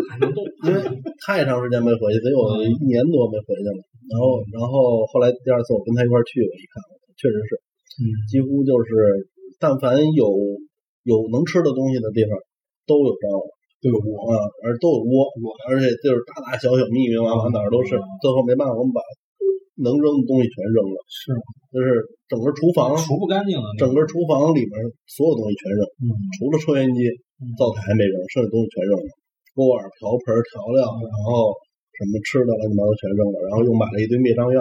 [0.67, 0.77] 因为
[1.25, 3.81] 太长时间没回去，得有一年多没回去了。
[4.11, 6.83] 然后然后后来第二次我跟他一块去，我一看，
[7.17, 7.51] 确实是
[8.03, 8.91] 嗯几乎就是
[9.63, 10.27] 但凡有
[11.07, 12.35] 有能吃的东西的地方
[12.87, 13.41] 都有蟑螂。
[13.81, 14.29] 都有窝。
[14.29, 15.25] 啊，而都有窝，
[15.65, 17.97] 而且就是大大小小、密密麻麻，哪儿都是。
[18.21, 19.01] 最后没办法，我们把
[19.81, 21.33] 能扔的东西全扔了，是。
[21.71, 23.65] 就是整个厨房，除不干净了。
[23.79, 24.03] 整个。
[24.11, 24.75] 厨房里面
[25.07, 26.11] 所有东西全扔，嗯。
[26.35, 27.07] 除了抽烟机、
[27.55, 29.11] 灶台没扔，剩下东西全扔了，
[29.55, 31.55] 锅碗瓢盆调料，然后
[31.95, 34.59] 什么吃的乱七八糟全扔了，然后又买了一堆灭蟑药，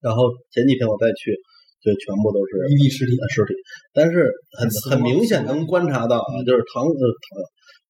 [0.00, 1.36] 然后前几天我再去，
[1.84, 3.12] 就全部都是一地尸体。
[3.28, 3.52] 尸体，
[3.92, 7.28] 但是很很明显能观察到啊，就是螳呃螳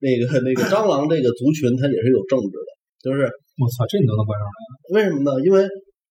[0.03, 3.31] 那个那个蟑螂这个族群它也是有政治的，就是
[3.63, 4.67] 我操，这你都能观察出来？
[4.91, 5.39] 为什么呢？
[5.47, 5.63] 因为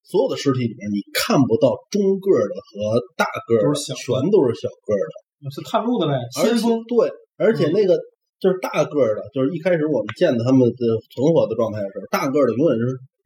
[0.06, 5.14] 所有的尸体里面你看不到中个儿的和大个儿的，都是小全都是小个儿的，
[5.50, 6.86] 是探路的呗，先锋。
[6.86, 7.10] 对，
[7.42, 7.98] 而且那个
[8.38, 12.86] 就是大个儿的，就是一开始我们见到他们的存活的状态的时候，大个儿的永远是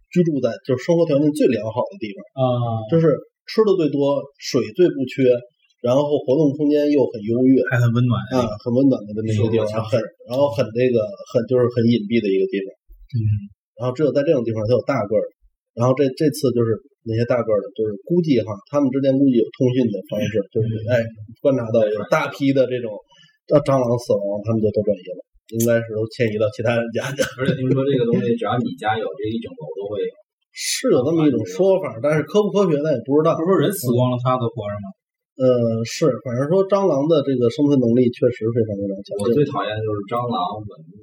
[0.09, 2.17] 居住在就是生活条件最良好的地方。
[2.39, 2.47] 啊，
[2.87, 3.11] 就是
[3.51, 5.27] 吃的最多，水最不缺，
[5.83, 9.99] 然后活动空间又很优越还很温暖啊，很温暖的那么一个地方，很
[10.31, 11.03] 然后很那个
[11.35, 12.67] 很就是很隐蔽的一个地方，
[13.19, 13.19] 嗯，
[13.75, 15.31] 然后只有在这种地方才有大个儿的，
[15.79, 16.75] 然后这这次就是
[17.07, 20.99] 那些大个儿的，就是估计哈，他们之间估计有通讯的方式，就是哎
[21.39, 22.91] 观察到有大批的这种
[23.47, 25.23] 呃蟑螂死亡，他们就都转移了，
[25.55, 27.23] 应该是都迁移到其他人家去。
[27.39, 30.11] 而且听说这个东西，只要你家有，这一整楼都会有。
[30.51, 33.39] 是有这么一种说法，但是科不科学咱也不知道。
[33.39, 34.87] 不是人死光了，他都活着吗？
[35.39, 35.47] 呃，
[35.87, 39.15] 是，反正说蟑螂的这个生存能力确实非常非常强。
[39.23, 40.99] 我最讨厌的就是蟑螂、蚊子、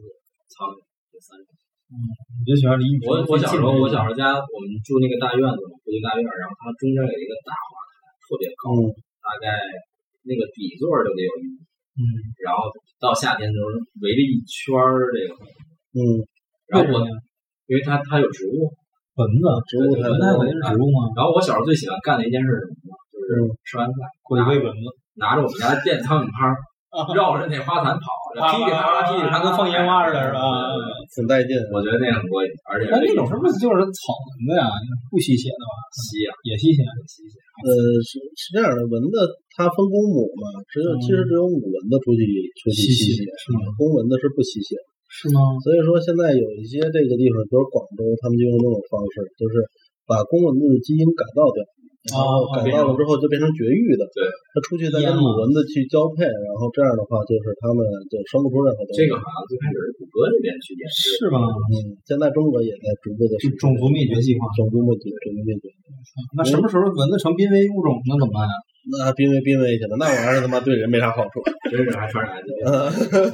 [0.53, 1.49] 苍蝇这三种。
[1.87, 8.91] 你就喜欢离我我小时候，我小时候家我们住那个大院子嘛，独立大院，然后它中间有一个大花坛，特别高，嗯
[9.27, 9.55] 大概
[10.23, 11.59] 那个底座就得有一米，
[11.99, 12.03] 嗯，
[12.43, 15.31] 然后到夏天就是围着一圈儿这个，
[15.99, 15.99] 嗯，
[16.71, 17.15] 然后我为什么呀
[17.67, 18.71] 因为它它有植物，
[19.19, 21.11] 蚊子，植物蚊子肯定是植物吗？
[21.15, 22.95] 然后我小时候最喜欢干的一件事是什么呢？
[23.15, 24.87] 就是吃完饭过去喂蚊子，
[25.19, 26.55] 拿着我们家的电苍蝇拍儿，
[27.17, 28.05] 绕着那花坛跑，
[28.53, 30.41] 噼里啪啦噼里啪啦，跟放烟花似的，是吧？
[31.13, 31.53] 挺带劲。
[31.73, 34.65] 我觉得那很过瘾，而且那那种是不是就是草蚊子呀？
[35.13, 35.73] 不吸血的吧？
[35.93, 36.81] 吸呀，也吸血。
[37.09, 37.37] 吸血。
[37.65, 37.69] 呃，
[38.05, 39.15] 是是这样的，蚊子
[39.57, 42.21] 它分公母嘛，只有、嗯其实只有母蚊子出去
[42.61, 44.77] 出去吸吸血是吗公蚊子是不吸血。
[45.09, 45.57] 是吗？
[45.65, 49.65] 所以说现在有一些这个地方，比如广州，他们就用这种方式，就是
[50.05, 51.63] 把公蚊子的基因改造掉。
[52.13, 59.03] 然后哦改造了之后就变成绝育的，对，它出去再跟母蚊子去交配，然后这样的话就是它们就生不出任何东西。
[59.03, 61.43] 这个好像最开始是谷歌那边去研究，是吧？
[61.43, 61.75] 嗯，
[62.07, 64.47] 现在中国也在逐步的就种族灭绝计划。
[64.55, 65.67] 种族灭绝，种族灭绝。
[66.37, 68.55] 那什么时候蚊子成濒危物种，那怎么办呀？
[68.87, 71.43] 那濒危濒危去了，那玩意儿他妈对人没啥好处。
[71.67, 72.55] 真是还传染艾滋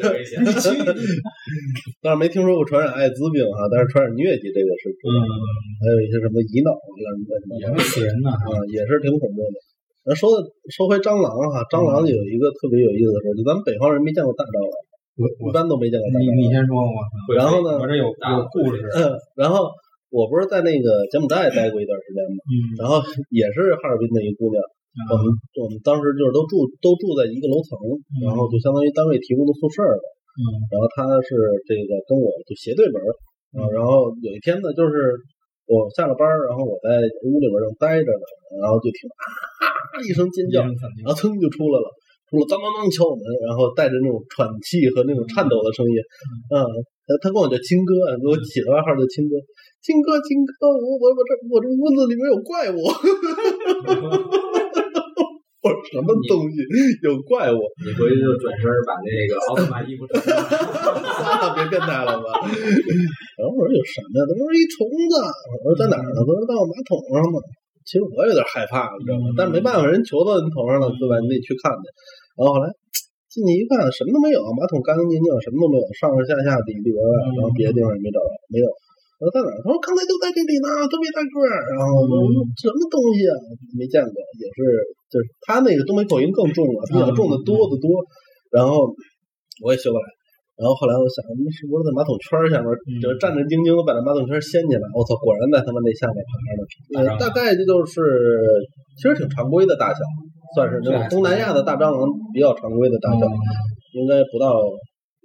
[0.01, 0.41] 病，危险。
[2.01, 5.13] 但是没听说过传染艾滋病哈，但是传染疟疾这个是嗯，
[5.85, 8.33] 还有一些什么乙脑乱七八糟也会死人呢。
[8.33, 9.57] 啊，也是挺恐怖的。
[10.09, 10.33] 那说
[10.73, 14.75] 说回蟑螂哈，蟑螂有一个特别有意思的事，就咱们北方人没见过大蟑螂，
[15.21, 16.37] 我一般都没见过大你蟑螂。
[16.41, 16.97] 你先说，我
[17.37, 18.81] 然后呢我这有有故事。
[18.97, 19.69] 嗯，然后
[20.09, 24.57] 我不是在那个柬埔寨待过一段时间嘛，嗯然后也是哈尔滨的一姑娘，
[25.09, 25.25] 我们
[25.57, 27.77] 我们当时就是都住都住在一个楼层，
[28.21, 30.05] 然后就相当于单位提供的宿舍了。
[30.37, 30.43] 嗯。
[30.69, 31.33] 然后他是
[31.65, 33.09] 这个跟我就斜对门儿
[33.57, 34.93] 啊，然后有一天呢，就是
[35.69, 38.25] 我下了班儿，然后我在屋里边正待着呢，
[38.61, 41.89] 然后就听啊一声尖叫，然后噌就出来了，
[42.29, 45.97] 出来当当当敲我门，然后带着那种喘气和那种颤抖的声音，
[46.53, 46.65] 嗯，
[47.09, 49.37] 他他管我叫亲哥，给我起了外号叫亲哥，
[49.81, 52.77] 亲哥亲哥，我我我这我这屋子里面有怪物，
[55.63, 56.59] 我说什么东西
[57.07, 57.59] 有怪物？
[57.87, 60.35] 你回去就转身把那个奥特曼衣服穿上。
[60.35, 62.27] 啊， 别变态了吧？
[63.39, 64.27] 然后我说有什么呀？
[64.27, 65.15] 他说一虫子。
[65.63, 66.19] 我说在哪儿呢？
[66.19, 67.39] 他说在我马桶上呢。
[67.83, 69.35] 其实我有点害怕，你知道吗？
[69.35, 71.19] 但是没办法，人球到你头上了，对吧？
[71.19, 71.85] 你得去看去。
[72.39, 72.71] 然后后来
[73.27, 78.67] 进去一看，什么都没有，马桶干干净净，什么都没有，上上下下里里外外，然后别的地方也没找着，没有。
[79.23, 79.55] 我说在哪儿？
[79.63, 81.63] 他说刚才就在这里呢，特别大个儿。
[81.79, 83.39] 然后我说什么东西啊？
[83.79, 84.59] 没见过，也是
[85.07, 87.87] 就是他那个东北口音更重了，比较重的多得多。
[88.51, 88.91] 然后
[89.63, 90.03] 我也学不来。
[90.59, 92.71] 然然后后来我想，那是不是在马桶圈下面，
[93.03, 94.87] 就战战兢兢的把那马桶圈掀起来？
[94.95, 96.63] 我操，果然在他们那下面爬着呢。
[97.03, 97.99] 呃，大概这就是
[98.95, 99.99] 其实挺常规的大小，
[100.55, 101.99] 算是那种东南亚的大蟑螂
[102.31, 103.27] 比较常规的大小，
[103.99, 104.55] 应该不到，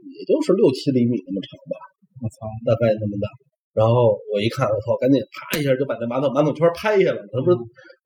[0.01, 1.73] 也就是六七厘米那么长吧，
[2.17, 3.29] 我操，大概那么大。
[3.77, 7.57] 然后我一看，我操，赶紧啪一下就把那马桶马桶圈拍下来，他不是，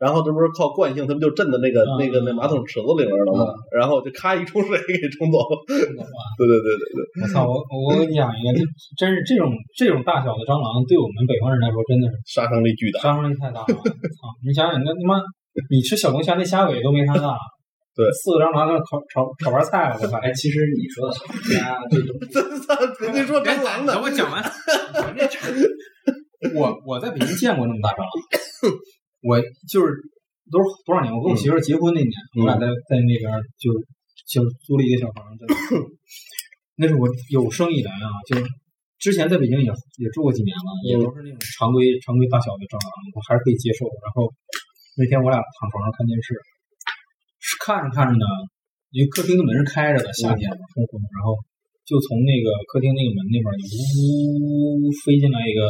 [0.04, 3.48] 然后这不是靠惯性，他不就震到那个、那个那马桶池子里面了吗？
[3.72, 5.56] 然后就咔一冲水给冲走了。
[5.72, 7.48] 对对对对对，我操！
[7.48, 7.56] 我
[7.88, 8.60] 我跟你讲一个，这
[9.00, 9.48] 真是这种
[9.80, 13.00] 这种大小的蟑螂，对我们北方人来说真的是杀伤力巨大。
[13.00, 13.72] 杀伤力太大了！
[13.72, 14.36] 操！
[14.44, 15.24] 你想想，那他妈
[15.72, 17.40] 你吃小龙虾那虾尾都没它大。
[17.94, 20.18] 对，四个蟑螂在炒炒炒盘菜了，我操！
[20.24, 22.16] 哎，其实你说的小龙虾这种，
[23.04, 24.40] 人家说蟑螂的，等我讲完。
[26.56, 28.10] 我我在北京见过那么大蟑螂，
[29.22, 29.38] 我
[29.68, 29.92] 就是
[30.50, 31.14] 都是多少年？
[31.14, 33.28] 我跟我媳妇儿结婚那年，我俩在在那边
[33.60, 33.70] 就
[34.26, 35.46] 就租了一个小房子，
[36.80, 38.40] 那是我有生以来啊，就
[38.98, 39.70] 之前在北京也
[40.00, 43.86] 也住过几年了，也都是那种常规常规大小的蟑螂，我还是可以接受。
[44.02, 44.32] 然后
[44.96, 46.34] 那天我俩躺床上看电视，
[47.62, 48.26] 看着看着呢，
[48.90, 51.38] 因为客厅的门是开着的，夏天嘛，通风，然后
[51.86, 55.70] 就从那个客厅那个门那边呜飞进来一个。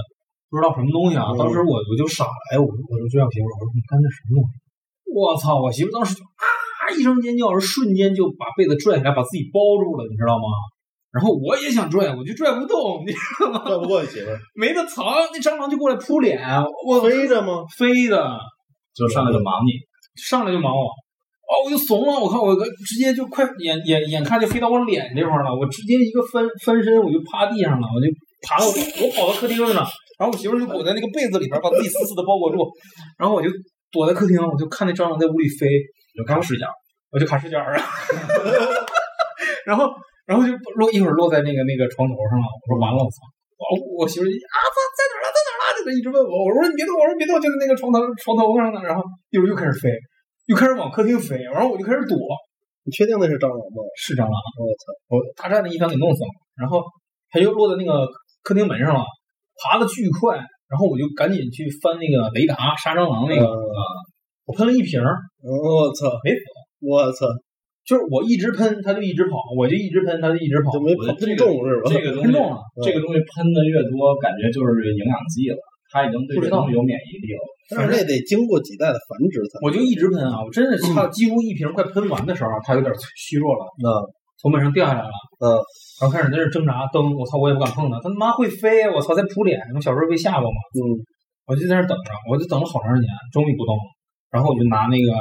[0.51, 1.31] 不知道什么东西啊！
[1.39, 4.59] 当时我我就傻了，哎，我我就追我媳妇，我说你看那什么东西？
[5.07, 5.55] 我操！
[5.63, 10.51] 我媳妇当时就啊一声尖叫，瞬间就把被子拽起来，把自己包住了，你知道吗？
[11.15, 13.63] 然后我也想拽，我就拽不动，你知道吗？
[13.63, 16.35] 拽不过去，媳妇 没得藏，那蟑螂就过来扑脸，
[16.85, 17.63] 我飞着吗？
[17.79, 18.19] 飞的，
[18.91, 19.71] 就上来就忙你，
[20.19, 20.91] 上来就忙我，
[21.51, 22.55] 哦，我就怂了，我看我
[22.87, 28.07] 直接就快眼眼眼看就飞到我脸这块了，我直接一个翻翻身，我就趴地上了，我就
[28.39, 29.83] 爬到我跑到客厅去了。
[30.15, 32.63] 然后我媳妇就躲在那个被子里边，把自己死死的包裹住。
[33.19, 33.49] 然后我就
[33.91, 35.67] 躲在客厅，我就看那蟑螂在屋里飞，
[36.15, 36.67] 就看视角，
[37.11, 37.67] 我就卡视角啊。
[39.67, 39.91] 然后，
[40.25, 42.47] 然后就落一会儿落在那个那个床头上了。
[42.47, 43.17] 我说完了，我操！
[43.59, 44.55] 我我媳妇啊，
[44.95, 45.27] 在哪儿呢？
[45.35, 45.83] 在哪儿呢？
[45.83, 46.45] 就一直问我。
[46.45, 48.79] 我说你别动，我说别动，就在那个床头床头上呢。
[48.81, 49.89] 然后一会儿又开始飞，
[50.51, 51.39] 又开始往客厅飞。
[51.47, 52.19] 然后我就开始躲。
[52.83, 53.79] 你确定那是蟑螂吗？
[53.95, 54.35] 是蟑螂。
[54.59, 54.83] 我操！
[55.07, 56.31] 我大战的一枪给弄死了。
[56.59, 56.83] 然后
[57.31, 58.03] 它就落在那个
[58.43, 59.01] 客厅门上了。
[59.61, 63.79] 爬的巨快，然后我就赶紧去翻那个雷达杀蟑螂那个啊，
[64.49, 66.41] 我喷了一瓶，我操，没死，
[66.81, 67.29] 我操，
[67.85, 71.93] 就是我一直喷，它就一直跑，我就一直喷，它就一直跑，就没喷中是吧？
[71.93, 72.33] 这个东西，
[72.81, 75.61] 这个东西喷的越多，感觉就是营养剂了，
[75.91, 77.43] 它已经对这东西有免疫力了。
[77.69, 79.59] 但是那得经过几代的繁殖才。
[79.63, 83.87] 我就一直喷啊，我真是差几乎一瓶快喷完的时候，它有点虚弱了，嗯，
[84.41, 85.55] 从门上掉下来了，嗯。
[86.01, 90.81] 然后开始在那挣扎蹬，我操，我也不敢碰它，它他妈会飞，我操，在扑脸，我小时候被吓过嘛，嗯，
[91.45, 93.83] 我就在那等着，我就等了好长时间，终于不动了，
[94.31, 95.13] 然后我就拿那个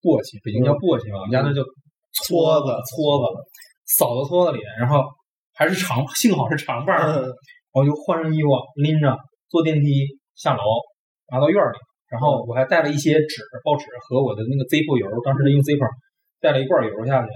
[0.00, 1.60] 簸箕，北京叫簸箕吧，我们家那叫
[2.22, 3.24] 撮子，撮子，
[3.98, 5.02] 扫到撮子里，然后
[5.58, 7.26] 还是长，幸好是长把儿，
[7.72, 8.48] 我就换上衣服，
[8.78, 9.10] 拎着
[9.52, 10.64] 坐电梯下楼，
[11.28, 11.76] 拿到院里，
[12.08, 15.84] 然后我还带了一些纸、报纸和我的那个 Zippo 油，当时用 Zippo
[16.40, 17.28] 带了一罐油下去。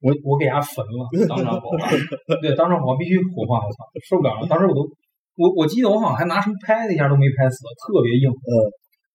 [0.00, 1.90] 我我给它焚了，当场火化，
[2.38, 4.46] 对，当场火化必须火化，我操，受不了了。
[4.46, 4.86] 当时我都，
[5.34, 8.30] 我我记得我好像还拿什么拍了，一下都没拍死，特别硬。
[8.30, 8.50] 嗯，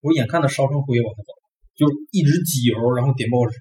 [0.03, 1.31] 我眼看它烧成灰我才走，
[1.75, 3.57] 就一直挤油，然后点报纸，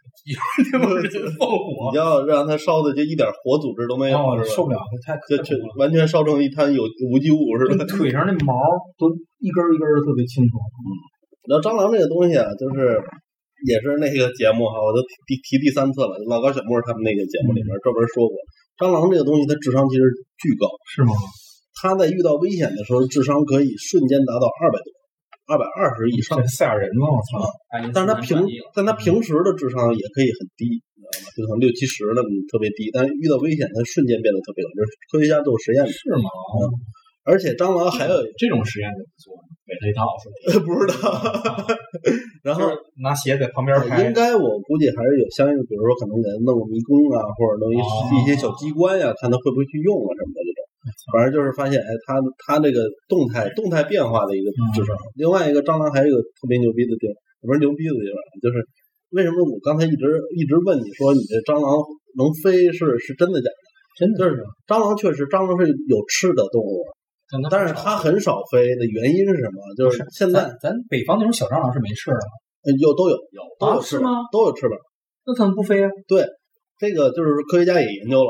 [0.70, 1.90] 点报纸放火。
[1.92, 7.84] 你要让它烧的就一点活组织都没有，受不了，太就就完全烧成一滩有无机物似的。
[7.84, 8.52] 腿上那毛
[8.98, 9.08] 都
[9.40, 10.58] 一根一根的特别清楚。
[10.58, 10.88] 嗯，
[11.48, 13.00] 然后蟑螂这个东西啊，就是。
[13.62, 16.10] 也是那个节目哈，我都提提第三次了。
[16.26, 18.34] 老高、小莫他们那个节目里面专门说过，
[18.74, 20.02] 蟑螂这个东西它智商其实
[20.34, 21.14] 巨高，是吗？
[21.78, 24.90] 它在遇到危险的时候，智商可以瞬间达到二百多，
[25.52, 26.40] 二百二十以上。
[26.48, 27.12] 吓人吗？
[27.12, 27.44] 我操！
[27.92, 28.40] 但是他平，
[28.72, 30.64] 但他平时的智商也可以很低，
[30.96, 31.28] 你知道吗？
[31.36, 34.72] 就可能六七十的特别低，但是遇到危险，他瞬间变得特别高。
[34.72, 36.24] 就是科学家做实验是吗？
[37.24, 39.36] 而且蟑螂还有这种实验怎么做？
[39.62, 40.02] 给他一套
[40.50, 41.06] 是 不知道。
[42.42, 42.66] 然后
[42.98, 44.02] 拿鞋在旁边拍。
[44.02, 50.60] 应该我估计还是有相应的，比如说可能给他弄个迷宫啊，或者弄一一些小机关呀，看他会不会去用啊什么的这种。
[51.12, 54.96] 反正就是发现，哎，它它这个动态动态变化的一个智商。
[55.14, 57.16] 另外一个蟑螂还有一个特别牛逼的地方，
[57.46, 58.60] 不是牛逼的地方，就是
[59.10, 60.04] 为什么我刚才一直
[60.34, 61.80] 一直问你说你这蟑螂
[62.18, 63.60] 能飞是是真的假的？
[63.98, 66.82] 真的就是蟑螂确实，蟑螂是有吃的动物。
[67.50, 69.60] 但是它很少飞的原因是什么？
[69.76, 74.76] 就是现在咱北方那种小蟑螂是没事的，有都有有都有翅膀，都有翅膀。
[75.24, 75.88] 那怎么不飞啊？
[76.08, 76.26] 对，
[76.76, 78.28] 这个就是科学家也研究了，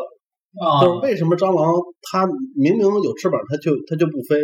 [0.83, 1.73] 就是为什么蟑螂
[2.11, 4.37] 它明明有翅膀，它就它就不飞，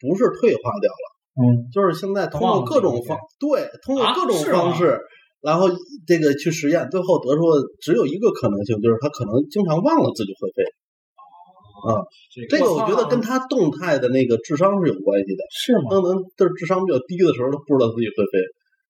[0.00, 1.04] 不是退化掉了，
[1.38, 4.98] 嗯，就是现在通过各种方对，通过各种方式，
[5.40, 5.68] 然后
[6.06, 7.42] 这个去实验，最后得出
[7.80, 10.62] 只有一个可能性，就是它可能经常忘了自己会飞。
[11.82, 11.98] 啊，
[12.30, 15.42] 这这个我觉得跟他动态的那个智商是有关系的。
[15.50, 15.90] 是吗？
[15.90, 18.38] 可能就是智商比较低的时候，他不知道自己会飞；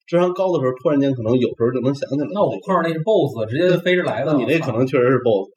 [0.05, 2.27] 智商高的时候，突然间可能有时候就能想起来。
[2.33, 4.33] 那我碰上那是 BOSS，直接就飞着来的。
[4.33, 5.47] 那你那可能确实是 BOSS。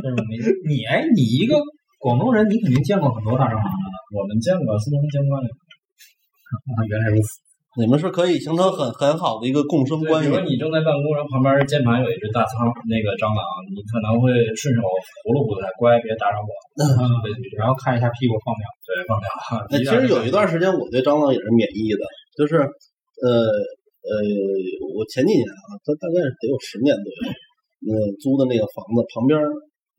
[0.30, 0.32] 你
[0.70, 1.58] 你哎，你一个
[1.98, 3.86] 广东人，你肯定见过很多大蟑螂的。
[4.16, 5.48] 我们见过司空见惯了。
[6.74, 7.28] 啊，原来如此。
[7.78, 10.40] 你们是可以形成很很好的一个共生，关系比如。
[10.40, 14.82] 说你正在办公，然后旁边键盘有一只大仓那个蟑螂，你可能会顺手
[15.22, 16.50] 糊弄糊它，乖，别打扰我。
[17.54, 18.64] 然后看一下屁股放掉。
[18.82, 19.26] 对，放掉。
[19.70, 22.02] 哎，其实有一段时间我对蟑螂也是免疫的，
[22.34, 22.58] 就是
[23.20, 23.28] 呃
[24.00, 24.12] 呃，
[24.96, 27.20] 我前几年啊，大大概得有十年左右，
[27.84, 29.36] 嗯，租的那个房子旁边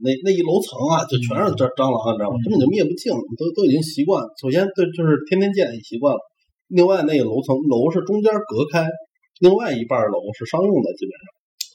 [0.01, 2.35] 那那一楼层啊，就全是蟑蟑螂，你知道吗？
[2.41, 4.17] 根本就灭不净，都都已经习惯。
[4.41, 6.21] 首先对，就是天天见也习惯了。
[6.73, 8.89] 另外那个楼层楼是中间隔开，
[9.37, 11.23] 另外一半楼是商用的，基本上。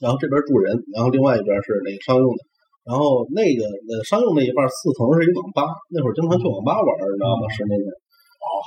[0.03, 2.41] 然后这边住人，然后另外一边是那个商用的。
[2.83, 5.63] 然后那个呃商用那一半四层是一网吧，
[5.95, 7.47] 那会儿经常去网吧玩，你知道吗？
[7.47, 7.87] 十年前。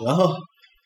[0.09, 0.25] 然后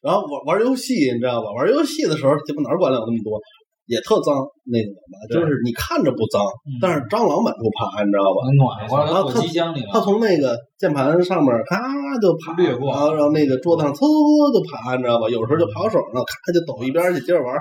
[0.04, 1.48] 然后玩玩游戏，你知道吧？
[1.56, 3.40] 玩游戏的时候，鸡巴哪儿管了那么多，
[3.88, 4.36] 也特脏。
[4.68, 6.40] 那个网吧就是你看着不脏，
[6.80, 8.38] 但是蟑螂满处爬，你知道吧？
[8.52, 9.80] 暖和了，然后躲机箱里。
[9.92, 11.80] 它从那个键盘上面咔
[12.20, 14.04] 就爬，掠过然后然后那个桌子上嗖
[14.52, 15.28] 就爬，你知道吧？
[15.32, 17.48] 有时候就跑手上，咔就抖一边去接着玩。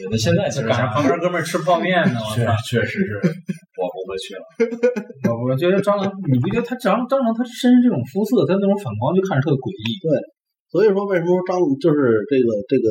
[0.00, 2.46] 对那现在其实赶上旁边哥们儿吃泡面呢，我 确！
[2.64, 3.10] 确实是，
[3.76, 4.42] 我不会去了。
[5.28, 9.98] 我我觉得蟑螂，你不觉得它蟑蟑螂它身上这种肤色，它那种反光就看着特诡异。
[10.70, 11.98] 所以说，为什么说蟑就是
[12.30, 12.86] 这个这个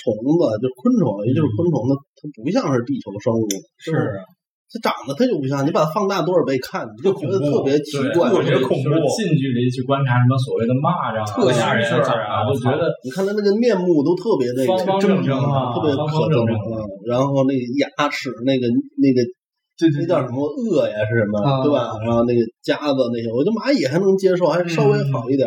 [0.00, 1.92] 虫子，就是昆虫，也就是昆虫呢？
[2.16, 3.44] 它不像是地球生物，
[3.76, 4.24] 是啊，
[4.72, 5.60] 它长得它就不像。
[5.64, 8.32] 你把它放大多少倍看，你就觉得特别奇怪。
[8.32, 16.80] 特别恐怖近距离去观察什么所谓的蚂蚱啊、特吓人啊，就觉得你看它那个面目都特别那个方方正正啊特别方可憎方正正啊。
[17.04, 18.64] 然后那个牙齿，那个
[18.96, 19.20] 那个
[19.76, 21.92] 对那叫什么颚呀是什么，啊对吧？
[22.00, 25.44] 然后那个夹子那些，我觉得蚂蚁还能接受，还稍微好一点。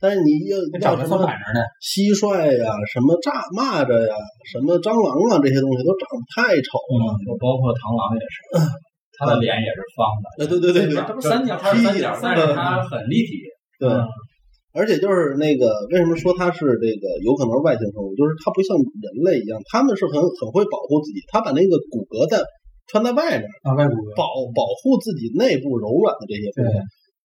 [0.00, 1.60] 但是你要那长得要什么算板着的。
[1.84, 4.14] 蟋蟀呀、什么炸蚂蚱呀、
[4.48, 7.12] 什么蟑螂啊，这些东西都长得太丑了。
[7.28, 8.36] 我包括螳螂也是，
[9.20, 10.26] 它的脸也是方的。
[10.40, 13.44] 哎，对对对对，这不三角它是三角，但是嗯它很立体。
[13.76, 13.92] 对，
[14.72, 22.40] 而且就是那个为什么说它是这个有可能是外星生物，就是它不像人类一样，它们是很很会保护自己，它把那个骨骼在
[22.88, 24.16] 穿在外面，啊，外骨骼。
[24.16, 24.24] 保
[24.56, 26.80] 保护自己内部柔软的这些部分。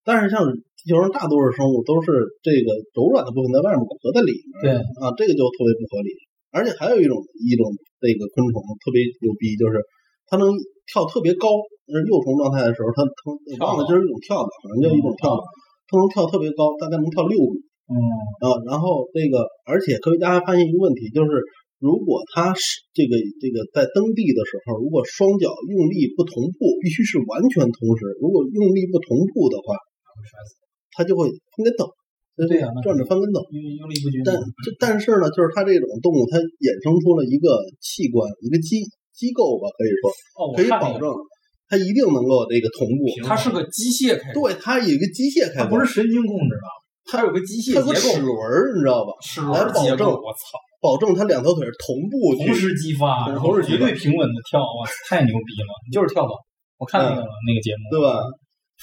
[0.05, 0.43] 但是像
[0.85, 2.13] 地球上大多数生物都是
[2.45, 4.53] 这个柔软的部分在外面，骨骼在里面。
[4.61, 4.65] 对
[5.01, 6.13] 啊，这个就特别不合理。
[6.53, 9.81] 而且还有一种一种这个昆虫特别牛逼，就是
[10.29, 10.53] 它能
[10.85, 11.49] 跳特别高。
[11.89, 15.41] 那是幼虫状态的时候，它它我忘了这是一种跳蚤，好像叫一种跳蚤，
[15.89, 17.65] 它能跳特别高，大概能跳六米。
[17.89, 17.93] 嗯，
[18.45, 21.29] 啊，然后这个，而且科学家还发现一个问题，就是
[21.77, 29.77] 如果它是这个这个在蹬地的时候，如果双脚用力不同步，必须是完全同时，如果用力不同步的话，
[30.95, 31.91] 它就会翻跟斗，
[32.47, 33.43] 对呀那转着翻跟斗。
[33.51, 34.23] 用用力不均。
[34.23, 34.33] 但
[34.63, 37.51] 这但是呢，就是它这种动物，它衍生出了一个
[37.83, 38.79] 器官，一个机
[39.11, 40.03] 机构吧，可以说
[40.39, 41.11] 哦，可以保证
[41.67, 43.11] 它一定能够这个同步。
[43.27, 46.67] 它是个机械开关，对，它有一个机械开关，它不是神经控制的，
[47.11, 49.11] 它有个机械它有个齿，轮儿，你知道吧？
[49.19, 50.07] 齿轮来保证。
[50.07, 50.57] 我操！
[50.85, 55.71] 保证它两条腿是同步同时激发，同时绝对平稳的跳，哇，太牛逼了！
[55.89, 56.33] 你就是跳蚤，
[56.77, 58.21] 我看那个了那个节目，对吧？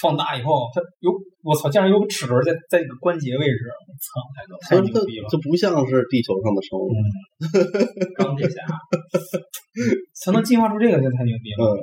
[0.00, 1.12] 放大以后，它有
[1.44, 5.28] 我操，竟然有个齿轮在在这个关节位置，我操，太牛太牛逼了！
[5.28, 6.88] 这不像是地球上的生物。
[8.16, 8.64] 钢铁侠，
[10.16, 11.60] 才能进化出这个，就太牛逼了。
[11.60, 11.76] 嗯，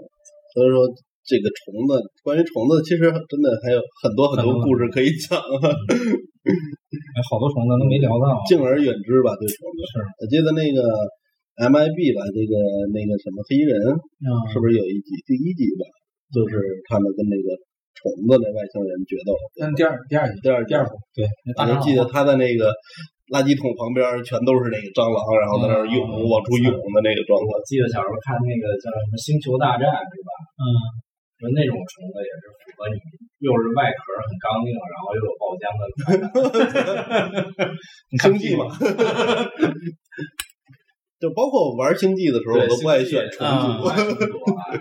[0.57, 0.89] 所以说
[1.21, 9.79] 这个虫子，关于虫子，其实真的还有很多很多故事可以讲，哎好多虫子都没聊到，敬而远之吧，对虫子。
[9.85, 10.81] 是我记得那个
[11.61, 12.53] MIB 吧，这个
[12.89, 13.77] 那个什么黑衣人，
[14.25, 15.85] 啊，是不是有一集第一集吧？
[16.33, 16.57] 就是
[16.89, 17.53] 他们跟那个
[17.99, 19.35] 虫子那外星人决斗。
[19.59, 21.27] 但第二第二集第二第二部对，
[21.59, 22.71] 我就记得他在那个
[23.35, 27.45] 垃圾桶旁边全都是那个蟑螂，然后在那儿涌、嗯往出涌的那个状态。
[27.45, 30.31] 我记得小时候看那个叫什么《星球大战》，对吧？
[30.57, 30.65] 嗯，
[31.37, 32.95] 说那种虫子也是符合你，
[33.45, 36.27] 又是外壳很刚硬，然后又有爆浆的快感。
[38.23, 38.65] 星际嘛，
[41.19, 43.89] 就包括玩星际的时候，我都不爱选虫啊族。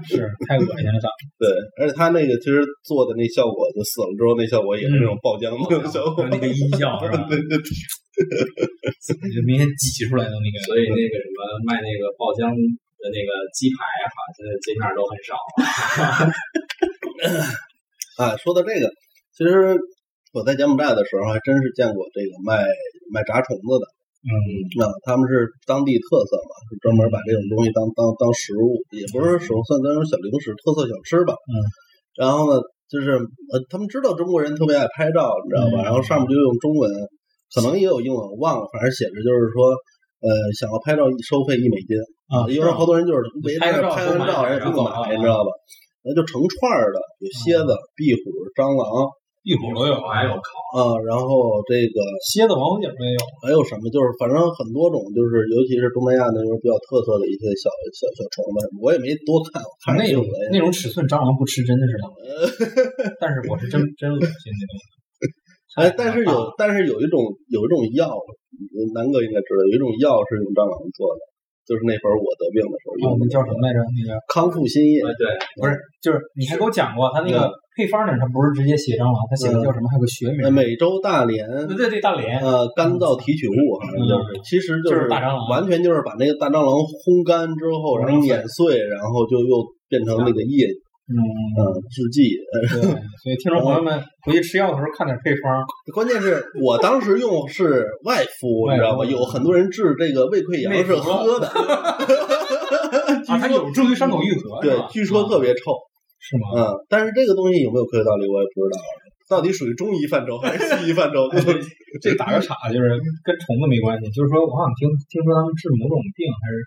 [0.07, 1.51] 是太恶心了，长得对，
[1.83, 6.23] 而且他那个其实做的那效果，就死了之后那效果也是那种爆浆的效果。
[6.31, 7.27] 那个音效 是吧？
[7.27, 7.35] 就
[9.47, 15.35] 明显挤出来的那个，所以那个什么卖那个爆浆的那个鸡排，好像现在街面都很少。
[18.23, 18.87] 啊，说到这个，
[19.35, 19.75] 其实
[20.33, 22.63] 我在柬埔寨的时候还真是见过这个卖
[23.11, 23.98] 卖炸虫子的。
[24.29, 24.37] 嗯，
[24.85, 31.33] 啊，他们是当地特色嘛，是专门把这种东西当当当食物，也不是说算那种小零食、特色小吃吧。
[31.33, 31.55] 嗯。
[32.19, 32.61] 然后呢，
[32.93, 35.81] 就是呃，他们知道中国人特别爱拍照，你知道吧？
[35.81, 36.91] 嗯然后上面就用中文，
[37.55, 39.73] 可能也有英文，我忘了，反正写着就是说，
[40.21, 41.97] 呃，想要拍照收费一美金
[42.29, 45.51] 啊因为好多人就是围拍照拍完照然后走了你知道吧？
[46.05, 49.09] 那就成串儿的，有蝎子、壁虎、蟑螂
[49.49, 53.21] 壁虎都有，还有烤，啊，然后这个蝎子、王也有。
[53.41, 53.89] 还有什么？
[53.89, 60.21] 就是反正很多种，就是尤其是东南亚那种比较特色的一些小小小虫子，我也没多看，我看着那种
[60.53, 62.69] 那种尺寸蟑螂不吃真的是恶心，
[63.17, 64.85] 但是我是真真恶心那东西。
[65.81, 68.13] 哎，但是有，但是有一种有一种药，
[68.93, 71.25] 南哥应该知道，有一种药是用蟑螂做的，
[71.69, 73.21] 就是那会儿我得病的时候用哦，的。
[73.21, 73.79] 那叫什么来着？
[73.93, 75.25] 那个康复新液对，对，
[75.61, 79.87] 不是，就是你还给我讲过，他那个配方呢，他不是直接写蟑螂，他写的叫什么？
[79.93, 80.51] 还有个学名呃，。
[80.51, 81.37] 美洲大蠊
[81.69, 82.25] 对对对，大蠊。
[82.41, 86.73] 呃干燥提取物，好像就是，其实就是大蟑螂完全就是把那个大蟑螂
[87.05, 89.61] 烘干之后，然后碾碎，然后就又
[89.93, 90.73] 变成那个液，
[91.09, 92.37] 嗯，嗯，制剂。
[92.53, 92.79] 对。
[93.23, 95.65] 所以听众朋友们回去吃药的时候看点配方。
[95.95, 99.05] 关键是我当时用是外敷，你知道吗？
[99.05, 101.49] 有很多人治这个胃溃疡是喝的，
[103.27, 105.73] 啊，它有助于伤口愈合，对据说特别臭。
[106.21, 106.51] 是吗？
[106.51, 108.77] 嗯，但是这个东西有没有科学道理，我也不知道，
[109.31, 111.31] 到底属于中医范畴还是西医范畴？
[112.03, 112.85] 这打个岔，就是
[113.23, 116.59] 跟虫子没关系，就是说我好像听听说他们治某种病还是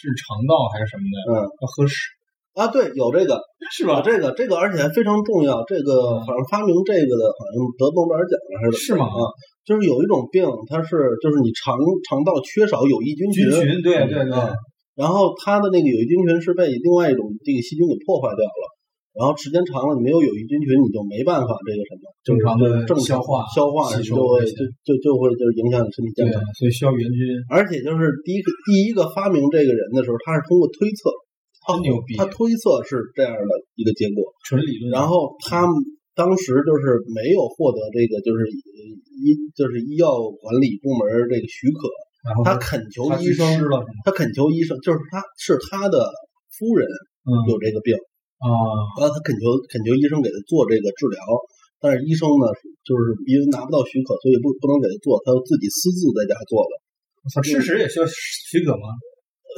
[0.00, 2.10] 治肠道还是什么的，嗯要喝屎，
[2.54, 3.38] 啊，对，有这个，
[3.74, 5.62] 是吧这个，这个而且还非常重要。
[5.66, 9.06] 这个好像发明这个的，好像得诺贝尔奖了还是是吗？
[9.10, 9.26] 啊，
[9.66, 11.74] 就是有一种病，它是就是你肠
[12.08, 14.54] 肠道缺少有益菌菌群，对对对，啊
[14.94, 18.64] 然后它的那个有益菌群是被另外一种这个细菌给破坏掉了。
[19.14, 31.14] 然后时间长了，你没有有益菌群，你就没办法这个什么正常的正常消化消化，吸收你就会就就就会就是影响你身体健康。，所以需要原菌，而且就是第一个第一个发明这个人的时候，他是通过推测，
[31.66, 34.22] 他真牛逼他推测是这样的一个结果。
[34.44, 34.92] 纯理论。
[34.92, 35.64] 然后他
[36.14, 38.80] 当时就是没有获得这个就是呃
[39.18, 40.06] 医就是医药
[40.38, 41.90] 管理部门这个许可，
[42.22, 43.46] 然后他恳求医生？
[44.04, 45.98] 他恳求医生，就是他是他的
[46.54, 46.86] 夫人
[47.26, 47.98] 嗯有这个病，
[48.38, 48.46] 啊，
[49.00, 51.18] 然后他恳求恳求医生给他做这个治疗，
[51.82, 52.46] 但是医生呢
[52.86, 56.72] 就是因为拿不到许可，所以不不能给他做，他就自己私自在家做的。
[57.24, 58.86] 我操，吃屎也需要许可吗？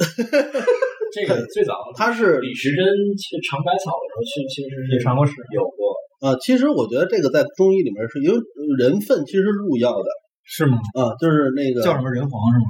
[1.11, 2.83] 这个最早他是李时珍
[3.15, 8.35] 去尝百草的时候，去其实是也尝过屎有过，啊，其实我觉得这个在中医里面是因为
[8.77, 10.09] 人粪其实是入药的
[10.43, 10.77] 是吗？
[10.97, 12.67] 啊，就是那个叫什么人黄是吗？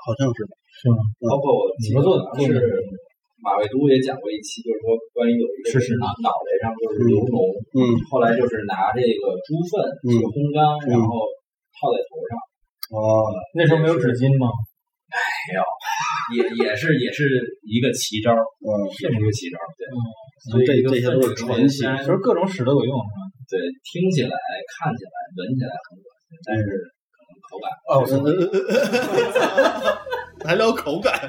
[0.00, 0.38] 好像是
[0.80, 0.98] 是吗？
[1.28, 2.48] 包括我你说做的是
[3.40, 7.36] 马未都也讲过一期，就是说关于有一个是是人脑脑袋上就是流脓，
[7.72, 10.60] 嗯后来就是拿这个猪粪嗯去烘干，
[10.92, 11.08] 然后
[11.76, 12.32] 套在头上，
[12.96, 13.00] 哦，
[13.56, 14.48] 那时候没有纸巾吗？
[15.10, 15.62] 没有，
[16.34, 17.28] 也也是也是
[17.62, 18.68] 一个奇招，嗯，
[19.02, 19.84] 也是一个奇招，对。
[20.64, 21.84] 这这些都是传奇。
[21.84, 23.20] 其实各种屎都有用，是吧？
[23.50, 24.30] 对，听起来、
[24.72, 26.64] 看起来、闻起来很恶心，但是
[27.12, 28.00] 可能口感哦，
[30.42, 31.28] 还聊口感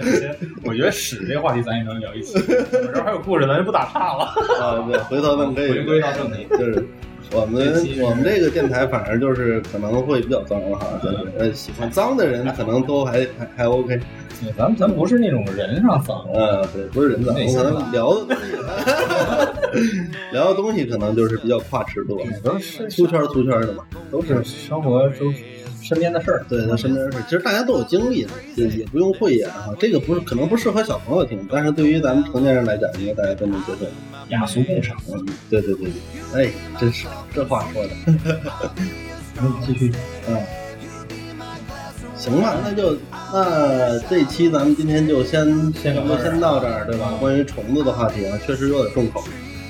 [0.63, 4.23] 我觉得屎这个话题咱也能聊一期，我这还有故事，咱就不打岔了。
[4.61, 6.87] 啊，对，回头咱们可以回归到正题，就是
[7.33, 13.97] 我们我们这个电台反正就是可能会比较脏哈，就是呃喜欢脏的人可能都还还还 OK，
[14.41, 20.01] 对，咱们咱不是那种人上脏，啊，对，不是人脏，可能聊的东西，
[20.33, 24.43] 聊的东西可能就是比较跨尺度，都是粗圈儿粗圈儿的嘛，都是。
[24.43, 25.31] 生活周
[25.91, 26.45] 身边的事儿。
[26.47, 29.75] 对他身边的事儿，其实大家都有经历的，也也不用讳言哈。
[29.77, 33.85] 这个不是可能不适合小朋友听，但是对于咱们成年人来讲，应该大家都能接受。
[34.29, 34.95] 雅俗共赏。
[35.11, 35.89] 嗯，对对对
[36.31, 37.89] 对，哎，真是这话说的。
[39.41, 39.91] 嗯，继续。
[40.29, 40.37] 嗯，
[42.15, 42.97] 行吧，那就
[43.33, 47.13] 那这期咱们今天就先先就先到这儿，对吧？
[47.19, 49.21] 关于虫子的话题啊，确实有点重口。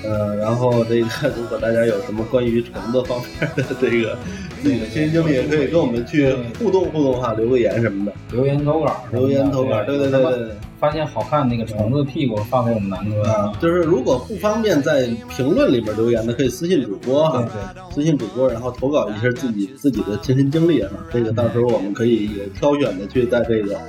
[0.03, 4.17] 呃，然后这个如果大家有什么关于虫子方面的这个
[4.61, 10.49] 自己的亲身经历，也可以跟我们去互动互动哈，留个言什么的，留言投稿，留言投稿，对对对对对。
[10.79, 17.47] 发现好看那个虫子屁股发给我们南哥啊，就是如果不方便在评论里边留言的，可以私信主播哈，
[17.93, 20.89] 私信主播，然后投稿一下自己自己的亲身经历哈。
[21.13, 23.79] 这个到时候我们可以也挑选的去在这个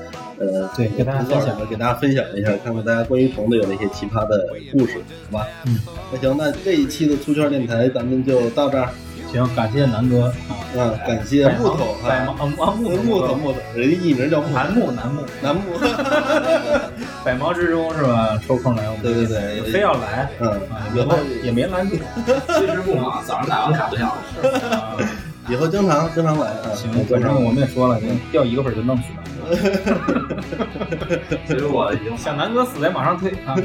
[0.51, 4.94] 呃对给大家分享，给大家分享一下，看看大家关于虫子有哪些奇葩的故事，
[5.31, 5.47] 好吧？
[5.66, 5.78] 嗯，
[6.12, 8.89] 那行，那这一期的出圈电台咱们就到这儿。
[9.32, 10.27] 行，感谢南哥。
[10.78, 12.32] 啊，感谢木头哈，百毛
[12.64, 15.23] 啊木木头木头，人家艺名叫楠木楠木。
[15.43, 15.62] 楠木，
[17.24, 18.39] 百忙之中是吧？
[18.47, 20.60] 抽空来我们对对对，非要来，嗯，
[20.94, 21.97] 以后也没拦住，
[22.59, 24.12] 其实不忙，早上打完卡就想
[25.48, 26.70] 以后经常经常来啊。
[26.74, 28.01] 行，反正我们也说了，
[28.31, 29.23] 掉一个粉就弄死他。
[31.47, 33.56] 其实我已经想南哥死在马上退啊。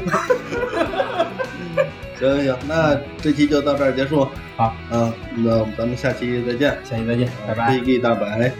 [2.18, 4.26] 行行行，那这期就到这儿结束。
[4.56, 8.52] 好，嗯，那咱们下期再见，下期再见，拜拜，飞机大白，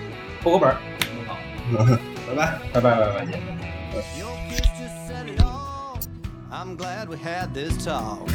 [0.44, 0.76] 户口本儿，
[2.28, 2.58] 拜拜。
[2.72, 3.26] 拜拜拜拜。
[4.16, 5.98] Your picture said it all.
[6.52, 8.28] I'm glad we had this talk.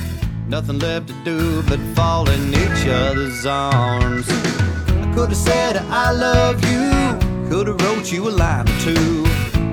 [0.47, 4.27] Nothing left to do but fall in each other's arms.
[4.29, 9.23] I could have said I love you, could have wrote you a line or two.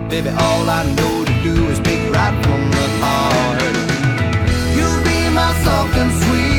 [0.08, 3.62] Baby, all I know to do is speak right from the heart.
[4.76, 6.49] You'll be my soft and sweet.